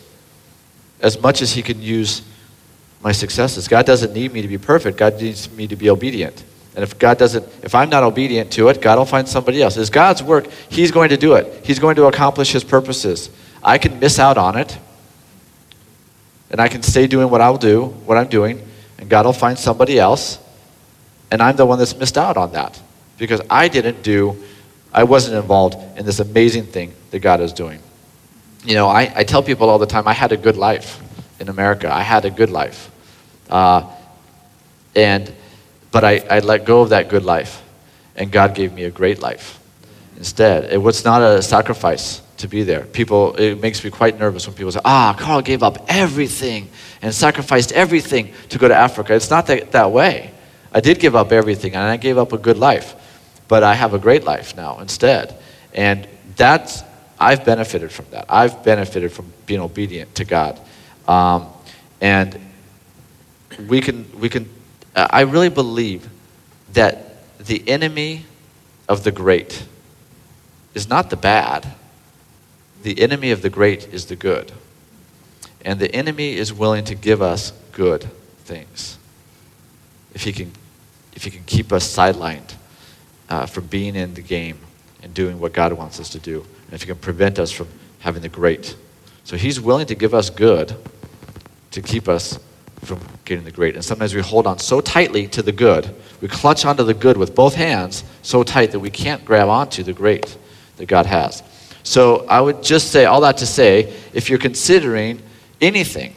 as 1.00 1.18
much 1.18 1.40
as 1.40 1.52
He 1.52 1.62
can 1.62 1.80
use 1.80 2.20
my 3.02 3.12
successes. 3.12 3.66
God 3.66 3.86
doesn't 3.86 4.12
need 4.12 4.30
me 4.30 4.42
to 4.42 4.48
be 4.48 4.58
perfect, 4.58 4.98
God 4.98 5.18
needs 5.22 5.50
me 5.52 5.66
to 5.68 5.74
be 5.74 5.88
obedient. 5.88 6.44
And 6.74 6.82
if 6.82 6.98
God 6.98 7.18
doesn't, 7.18 7.46
if 7.62 7.74
I'm 7.74 7.90
not 7.90 8.02
obedient 8.02 8.50
to 8.52 8.68
it, 8.68 8.80
God 8.80 8.98
will 8.98 9.04
find 9.04 9.28
somebody 9.28 9.62
else. 9.62 9.76
It's 9.76 9.90
God's 9.90 10.22
work. 10.22 10.50
He's 10.70 10.90
going 10.90 11.11
to 11.11 11.16
do 11.16 11.35
it. 11.35 11.64
He's 11.66 11.78
going 11.78 11.96
to 11.96 12.06
accomplish 12.06 12.52
His 12.52 12.64
purposes. 12.64 13.30
I 13.62 13.78
can 13.78 14.00
miss 14.00 14.18
out 14.18 14.38
on 14.38 14.56
it, 14.56 14.76
and 16.50 16.61
I 16.61 16.68
can 16.68 16.82
stay 16.82 17.06
doing 17.06 17.30
what 17.30 17.40
I'll 17.40 17.58
do, 17.58 17.87
what 18.06 18.16
I'm 18.16 18.28
doing, 18.28 18.66
and 18.98 19.08
God 19.08 19.26
will 19.26 19.32
find 19.32 19.58
somebody 19.58 19.98
else, 19.98 20.38
and 21.30 21.42
I'm 21.42 21.56
the 21.56 21.66
one 21.66 21.78
that's 21.78 21.96
missed 21.96 22.18
out 22.18 22.37
on 22.37 22.52
that 22.52 22.80
because 23.18 23.40
I 23.48 23.68
didn't 23.68 24.02
do, 24.02 24.42
I 24.92 25.04
wasn't 25.04 25.37
involved 25.37 25.76
in 25.98 26.04
this 26.04 26.20
amazing 26.20 26.66
thing 26.66 26.92
that 27.11 27.20
God 27.20 27.40
is 27.40 27.52
doing. 27.52 27.80
You 28.64 28.74
know, 28.74 28.88
I, 28.88 29.12
I 29.14 29.24
tell 29.24 29.42
people 29.42 29.70
all 29.70 29.78
the 29.78 29.87
time, 29.87 30.08
I 30.08 30.12
had 30.12 30.32
a 30.32 30.37
good 30.37 30.56
life 30.56 31.00
in 31.38 31.48
America. 31.48 31.92
I 31.92 32.02
had 32.02 32.24
a 32.24 32.30
good 32.30 32.50
life. 32.50 32.90
Uh, 33.50 33.88
and, 34.94 35.32
but 35.92 36.02
I, 36.02 36.24
I 36.28 36.40
let 36.40 36.64
go 36.64 36.81
of 36.81 36.88
that 36.88 37.09
good 37.09 37.24
life, 37.24 37.62
and 38.16 38.33
God 38.33 38.55
gave 38.55 38.72
me 38.72 38.85
a 38.85 38.90
great 38.90 39.20
life 39.20 39.61
instead. 40.16 40.72
It 40.72 40.78
was 40.78 41.05
not 41.05 41.22
a 41.22 41.42
sacrifice 41.42 42.22
to 42.38 42.48
be 42.48 42.62
there. 42.64 42.85
People, 42.85 43.37
it 43.37 43.61
makes 43.61 43.85
me 43.85 43.90
quite 43.90 44.18
nervous 44.18 44.46
when 44.46 44.57
people 44.57 44.72
say, 44.72 44.81
ah, 44.85 45.14
Carl 45.18 45.42
gave 45.42 45.62
up 45.62 45.85
everything 45.88 46.68
and 47.02 47.14
sacrificed 47.14 47.72
everything 47.72 48.33
to 48.48 48.59
go 48.59 48.68
to 48.68 48.74
Africa. 48.74 49.14
It's 49.14 49.31
not 49.31 49.46
that, 49.46 49.72
that 49.72 49.92
way. 49.92 50.33
I 50.72 50.81
did 50.81 50.98
give 50.98 51.14
up 51.14 51.31
everything, 51.31 51.74
and 51.74 51.85
I 51.85 51.98
gave 51.98 52.18
up 52.18 52.33
a 52.33 52.38
good 52.38 52.57
life, 52.59 52.94
but 53.46 53.62
I 53.62 53.74
have 53.74 53.94
a 53.94 53.98
great 53.98 54.24
life 54.24 54.57
now 54.57 54.81
instead. 54.81 55.37
And 55.74 56.09
that's, 56.37 56.83
I've 57.20 57.44
benefited 57.44 57.92
from 57.92 58.07
that. 58.11 58.24
I've 58.28 58.64
benefited 58.64 59.12
from 59.12 59.31
being 59.44 59.61
obedient 59.61 60.14
to 60.14 60.24
God. 60.24 60.59
Um, 61.07 61.48
and 62.00 62.38
we 63.68 63.81
can, 63.81 64.09
we 64.18 64.28
can, 64.28 64.48
I 64.94 65.22
really 65.22 65.48
believe 65.48 66.09
that 66.72 67.38
the 67.38 67.66
enemy 67.68 68.26
of 68.88 69.05
the 69.05 69.12
great 69.12 69.66
is 70.74 70.88
not 70.88 71.11
the 71.11 71.16
bad. 71.16 71.66
The 72.83 73.00
enemy 73.00 73.31
of 73.31 73.42
the 73.42 73.50
great 73.50 73.92
is 73.92 74.07
the 74.07 74.16
good. 74.16 74.52
And 75.64 75.78
the 75.78 75.94
enemy 75.94 76.37
is 76.37 76.52
willing 76.52 76.85
to 76.85 76.94
give 76.94 77.22
us 77.22 77.52
good 77.72 78.05
things 78.44 78.98
if 80.14 80.24
he 80.24 80.33
can, 80.33 80.52
if 81.14 81.24
he 81.24 81.31
can 81.31 81.42
keep 81.44 81.72
us 81.72 81.85
sidelined 81.85 82.55
uh, 83.28 83.46
from 83.46 83.66
being 83.66 83.94
in 83.94 84.14
the 84.14 84.22
game 84.22 84.59
and 85.02 85.14
doing 85.14 85.40
what 85.40 85.52
God 85.52 85.72
wants 85.72 85.98
us 86.00 86.11
to 86.11 86.18
do, 86.18 86.40
and 86.66 86.74
if 86.74 86.83
he 86.83 86.87
can 86.87 86.96
prevent 86.96 87.38
us 87.38 87.50
from 87.50 87.68
having 88.00 88.22
the 88.22 88.28
great. 88.28 88.76
So 89.24 89.37
he's 89.37 89.61
willing 89.61 89.87
to 89.87 89.94
give 89.94 90.14
us 90.14 90.31
good 90.31 90.76
to 91.70 91.83
keep 91.83 92.09
us 92.09 92.38
from 92.84 93.00
getting 93.24 93.44
the 93.44 93.50
great. 93.50 93.74
And 93.74 93.84
sometimes 93.84 94.14
we 94.14 94.20
hold 94.20 94.46
on 94.46 94.58
so 94.58 94.80
tightly 94.80 95.28
to 95.28 95.42
the 95.42 95.52
good, 95.52 95.94
we 96.20 96.28
clutch 96.28 96.64
onto 96.64 96.82
the 96.82 96.94
good 96.94 97.16
with 97.16 97.34
both 97.34 97.54
hands 97.54 98.04
so 98.22 98.42
tight 98.42 98.72
that 98.72 98.80
we 98.80 98.90
can't 98.90 99.24
grab 99.24 99.48
onto 99.48 99.82
the 99.82 99.92
great 99.92 100.36
that 100.76 100.86
God 100.86 101.06
has. 101.06 101.42
So 101.84 102.26
I 102.26 102.40
would 102.40 102.62
just 102.62 102.90
say, 102.90 103.04
all 103.04 103.20
that 103.22 103.38
to 103.38 103.46
say, 103.46 103.92
if 104.12 104.28
you're 104.28 104.38
considering 104.38 105.20
anything 105.60 106.14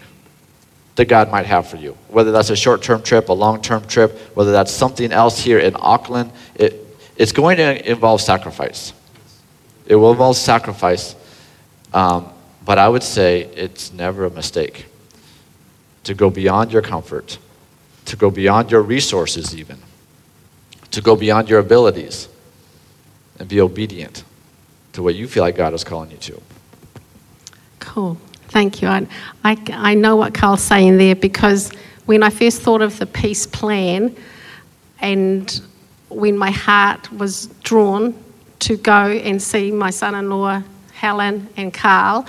that 0.95 1.05
God 1.05 1.31
might 1.31 1.45
have 1.45 1.67
for 1.67 1.77
you, 1.77 1.97
whether 2.07 2.31
that's 2.31 2.49
a 2.49 2.55
short 2.55 2.81
term 2.81 3.01
trip, 3.01 3.29
a 3.29 3.33
long 3.33 3.61
term 3.61 3.85
trip, 3.87 4.17
whether 4.35 4.51
that's 4.51 4.71
something 4.71 5.11
else 5.11 5.39
here 5.39 5.59
in 5.59 5.75
Auckland, 5.79 6.31
it, 6.55 6.85
it's 7.17 7.31
going 7.31 7.57
to 7.57 7.89
involve 7.89 8.21
sacrifice. 8.21 8.93
It 9.87 9.95
will 9.95 10.11
involve 10.11 10.37
sacrifice, 10.37 11.15
um, 11.93 12.31
but 12.63 12.79
I 12.79 12.89
would 12.89 13.03
say 13.03 13.41
it's 13.41 13.93
never 13.93 14.25
a 14.25 14.31
mistake 14.31 14.85
to 16.05 16.13
go 16.13 16.29
beyond 16.29 16.71
your 16.71 16.81
comfort, 16.81 17.37
to 18.05 18.15
go 18.15 18.31
beyond 18.31 18.71
your 18.71 18.81
resources, 18.81 19.55
even, 19.55 19.77
to 20.91 21.01
go 21.01 21.15
beyond 21.15 21.49
your 21.49 21.59
abilities, 21.59 22.29
and 23.37 23.49
be 23.49 23.59
obedient 23.59 24.23
to 24.93 25.03
what 25.03 25.15
you 25.15 25.27
feel 25.27 25.43
like 25.43 25.57
God 25.57 25.73
is 25.73 25.83
calling 25.83 26.11
you 26.11 26.17
to. 26.17 26.41
Cool. 27.79 28.17
Thank 28.47 28.81
you. 28.81 28.87
I, 28.87 29.07
I, 29.43 29.57
I 29.73 29.93
know 29.95 30.15
what 30.15 30.33
Carl's 30.33 30.63
saying 30.63 30.97
there 30.97 31.15
because 31.15 31.71
when 32.05 32.23
I 32.23 32.29
first 32.29 32.61
thought 32.61 32.81
of 32.81 32.97
the 32.99 33.05
peace 33.05 33.45
plan 33.45 34.15
and 34.99 35.61
when 36.09 36.37
my 36.37 36.51
heart 36.51 37.11
was 37.11 37.47
drawn 37.63 38.13
to 38.59 38.77
go 38.77 38.93
and 38.93 39.41
see 39.41 39.71
my 39.71 39.89
son 39.89 40.15
in 40.15 40.29
law, 40.29 40.61
Helen 40.93 41.49
and 41.57 41.73
Carl, 41.73 42.25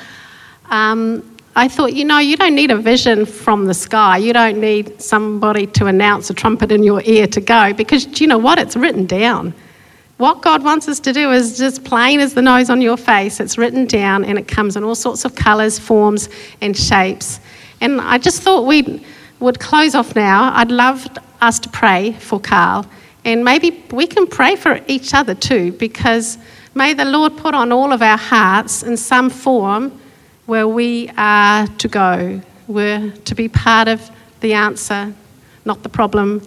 um, 0.71 1.36
I 1.59 1.69
thought, 1.69 1.95
you 1.95 2.05
know, 2.05 2.19
you 2.19 2.37
don't 2.37 2.55
need 2.55 2.71
a 2.71 2.77
vision 2.77 3.25
from 3.25 3.65
the 3.65 3.73
sky. 3.73 4.19
You 4.19 4.35
don't 4.35 4.61
need 4.61 5.01
somebody 5.01 5.67
to 5.69 5.87
announce 5.87 6.29
a 6.29 6.35
trumpet 6.35 6.71
in 6.71 6.83
your 6.83 7.01
ear 7.05 7.27
to 7.29 7.41
go 7.41 7.73
because 7.73 8.05
do 8.05 8.23
you 8.23 8.29
know 8.29 8.37
what? 8.37 8.59
It's 8.59 8.77
written 8.77 9.07
down. 9.07 9.55
What 10.19 10.43
God 10.43 10.63
wants 10.63 10.87
us 10.87 11.01
to 11.01 11.15
do 11.15 11.33
is 11.33 11.57
just 11.57 11.83
plain 11.83 12.21
as 12.21 12.35
the 12.35 12.43
nose 12.43 12.69
on 12.69 12.83
your 12.83 12.99
face. 12.99 13.41
It's 13.41 13.57
written 13.57 13.87
down 13.87 14.23
and 14.23 14.39
it 14.39 14.47
comes 14.47 14.77
in 14.77 14.85
all 14.85 14.95
sorts 14.95 15.25
of 15.25 15.35
colours, 15.35 15.79
forms, 15.79 16.29
and 16.61 16.77
shapes. 16.77 17.41
And 17.81 18.03
I 18.03 18.19
just 18.19 18.43
thought 18.43 18.67
we 18.67 19.03
would 19.41 19.59
close 19.59 19.95
off 19.95 20.15
now. 20.15 20.53
I'd 20.55 20.71
love 20.71 21.09
us 21.41 21.59
to 21.61 21.71
pray 21.71 22.13
for 22.13 22.39
Carl. 22.39 22.85
And 23.25 23.43
maybe 23.43 23.83
we 23.93 24.07
can 24.07 24.27
pray 24.27 24.57
for 24.57 24.83
each 24.89 25.15
other 25.15 25.35
too, 25.35 25.73
because 25.73 26.37
may 26.75 26.93
the 26.93 27.07
Lord 27.07 27.35
put 27.39 27.55
on 27.55 27.73
all 27.73 27.95
of 27.95 28.03
our 28.03 28.19
hearts 28.19 28.83
in 28.83 28.99
some 28.99 29.31
form 29.31 30.01
where 30.47 30.67
we 30.67 31.11
are 31.17 31.67
to 31.67 31.89
go. 31.89 32.41
We're 32.69 33.11
to 33.13 33.35
be 33.35 33.49
part 33.49 33.89
of 33.89 34.11
the 34.41 34.55
answer, 34.55 35.13
not 35.65 35.83
the 35.83 35.89
problem. 35.89 36.43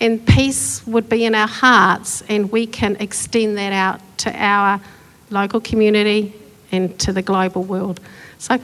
And 0.00 0.24
peace 0.26 0.86
would 0.86 1.08
be 1.08 1.24
in 1.24 1.34
our 1.34 1.48
hearts, 1.48 2.22
and 2.28 2.52
we 2.52 2.66
can 2.66 2.96
extend 2.96 3.56
that 3.56 3.72
out 3.72 4.00
to 4.18 4.30
our 4.36 4.80
local 5.30 5.60
community 5.60 6.34
and 6.70 6.98
to 7.00 7.12
the 7.12 7.22
global 7.22 7.62
world. 7.62 8.00
So, 8.38 8.58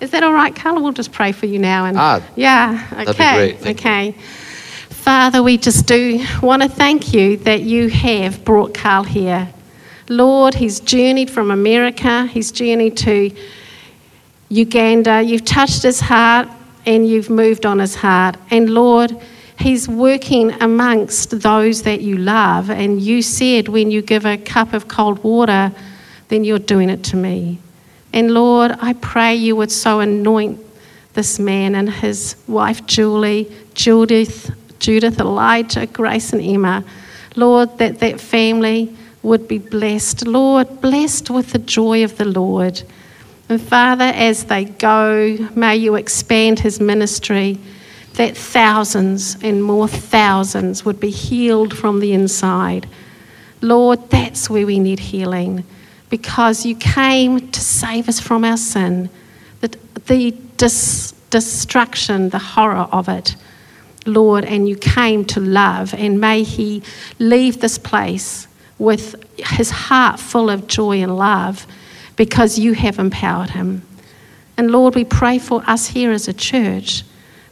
is 0.00 0.10
that 0.12 0.22
all 0.22 0.32
right, 0.32 0.54
Carla? 0.56 0.80
We'll 0.80 0.92
just 0.92 1.12
pray 1.12 1.32
for 1.32 1.46
you 1.46 1.58
now. 1.58 1.84
And 1.84 1.98
Ah, 1.98 2.22
yeah, 2.34 2.86
okay, 2.92 3.04
that'd 3.04 3.16
be 3.16 3.38
great. 3.38 3.58
Thank 3.58 3.84
you. 3.84 3.90
okay. 3.90 4.12
Father, 4.88 5.42
we 5.42 5.56
just 5.58 5.86
do 5.86 6.24
want 6.42 6.62
to 6.62 6.68
thank 6.68 7.12
you 7.12 7.36
that 7.38 7.62
you 7.62 7.88
have 7.88 8.44
brought 8.44 8.74
Carl 8.74 9.04
here. 9.04 9.48
Lord, 10.08 10.54
he's 10.54 10.80
journeyed 10.80 11.30
from 11.30 11.50
America, 11.50 12.26
he's 12.26 12.50
journeyed 12.52 12.96
to 12.98 13.30
Uganda. 14.50 15.22
You've 15.22 15.44
touched 15.44 15.84
his 15.84 16.00
heart 16.00 16.48
and 16.84 17.08
you've 17.08 17.30
moved 17.30 17.64
on 17.64 17.78
his 17.78 17.94
heart. 17.94 18.36
And 18.50 18.68
Lord, 18.68 19.16
he's 19.58 19.88
working 19.88 20.50
amongst 20.60 21.40
those 21.40 21.82
that 21.84 22.00
you 22.00 22.16
love. 22.16 22.68
And 22.68 23.00
you 23.00 23.22
said 23.22 23.68
when 23.68 23.90
you 23.90 24.02
give 24.02 24.26
a 24.26 24.36
cup 24.36 24.72
of 24.72 24.88
cold 24.88 25.22
water, 25.22 25.72
then 26.28 26.44
you're 26.44 26.58
doing 26.58 26.90
it 26.90 27.04
to 27.04 27.16
me. 27.16 27.58
And 28.12 28.34
Lord, 28.34 28.72
I 28.80 28.94
pray 28.94 29.36
you 29.36 29.54
would 29.56 29.70
so 29.70 30.00
anoint 30.00 30.60
this 31.14 31.38
man 31.38 31.74
and 31.74 31.88
his 31.88 32.36
wife 32.48 32.84
Julie, 32.86 33.50
Judith, 33.74 34.50
Judith, 34.80 35.20
Elijah, 35.20 35.86
Grace, 35.86 36.32
and 36.32 36.42
Emma. 36.42 36.84
Lord, 37.36 37.78
that 37.78 38.00
that 38.00 38.20
family 38.20 38.96
would 39.22 39.46
be 39.46 39.58
blessed. 39.58 40.26
Lord, 40.26 40.80
blessed 40.80 41.30
with 41.30 41.52
the 41.52 41.58
joy 41.58 42.02
of 42.02 42.16
the 42.16 42.24
Lord. 42.24 42.82
And 43.50 43.60
Father, 43.60 44.04
as 44.04 44.44
they 44.44 44.64
go, 44.64 45.36
may 45.54 45.76
you 45.76 45.96
expand 45.96 46.60
his 46.60 46.80
ministry, 46.80 47.58
that 48.14 48.36
thousands 48.36 49.36
and 49.42 49.62
more 49.62 49.88
thousands 49.88 50.84
would 50.84 51.00
be 51.00 51.10
healed 51.10 51.76
from 51.76 52.00
the 52.00 52.12
inside. 52.12 52.88
Lord, 53.60 54.08
that's 54.08 54.48
where 54.48 54.64
we 54.64 54.78
need 54.78 55.00
healing. 55.00 55.64
because 56.10 56.66
you 56.66 56.74
came 56.74 57.50
to 57.50 57.60
save 57.60 58.08
us 58.08 58.20
from 58.20 58.44
our 58.44 58.56
sin, 58.56 59.08
the, 59.60 59.68
the 60.06 60.32
dis, 60.56 61.12
destruction, 61.30 62.30
the 62.30 62.38
horror 62.38 62.88
of 62.92 63.08
it, 63.08 63.36
Lord, 64.06 64.44
and 64.44 64.68
you 64.68 64.76
came 64.76 65.24
to 65.26 65.40
love. 65.40 65.94
And 65.94 66.20
may 66.20 66.42
he 66.42 66.82
leave 67.18 67.60
this 67.60 67.78
place 67.78 68.48
with 68.78 69.14
his 69.38 69.70
heart 69.70 70.18
full 70.18 70.50
of 70.50 70.66
joy 70.66 71.00
and 71.00 71.16
love 71.16 71.66
because 72.20 72.58
you 72.58 72.74
have 72.74 72.98
empowered 72.98 73.48
him. 73.48 73.80
And 74.58 74.70
Lord, 74.70 74.94
we 74.94 75.04
pray 75.04 75.38
for 75.38 75.62
us 75.66 75.86
here 75.86 76.12
as 76.12 76.28
a 76.28 76.34
church 76.34 77.02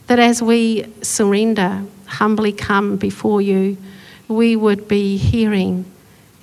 that 0.09 0.19
as 0.19 0.43
we 0.43 0.85
surrender, 1.01 1.85
humbly 2.05 2.53
come 2.53 2.99
before 2.99 3.41
you, 3.41 3.79
we 4.29 4.57
would 4.57 4.87
be 4.87 5.17
hearing 5.17 5.87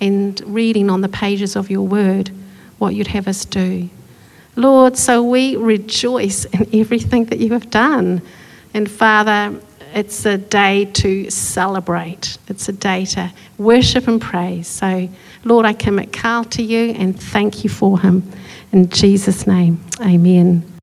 and 0.00 0.42
reading 0.44 0.90
on 0.90 1.02
the 1.02 1.08
pages 1.08 1.54
of 1.54 1.70
your 1.70 1.86
word 1.86 2.32
what 2.78 2.96
you'd 2.96 3.06
have 3.06 3.28
us 3.28 3.44
do. 3.44 3.88
Lord, 4.56 4.96
so 4.96 5.22
we 5.22 5.54
rejoice 5.54 6.46
in 6.46 6.68
everything 6.80 7.26
that 7.26 7.38
you 7.38 7.52
have 7.52 7.70
done. 7.70 8.22
And 8.74 8.90
Father, 8.90 9.54
it's 9.94 10.26
a 10.26 10.36
day 10.36 10.86
to 10.86 11.30
celebrate, 11.30 12.38
it's 12.48 12.68
a 12.68 12.72
day 12.72 13.04
to 13.04 13.32
worship 13.56 14.08
and 14.08 14.20
praise. 14.20 14.66
So, 14.66 15.08
Lord, 15.46 15.64
I 15.64 15.74
commit 15.74 16.12
Carl 16.12 16.42
to 16.44 16.62
you 16.62 16.90
and 16.90 17.18
thank 17.18 17.62
you 17.62 17.70
for 17.70 18.00
him. 18.00 18.28
In 18.72 18.88
Jesus' 18.88 19.46
name, 19.46 19.80
amen. 20.00 20.75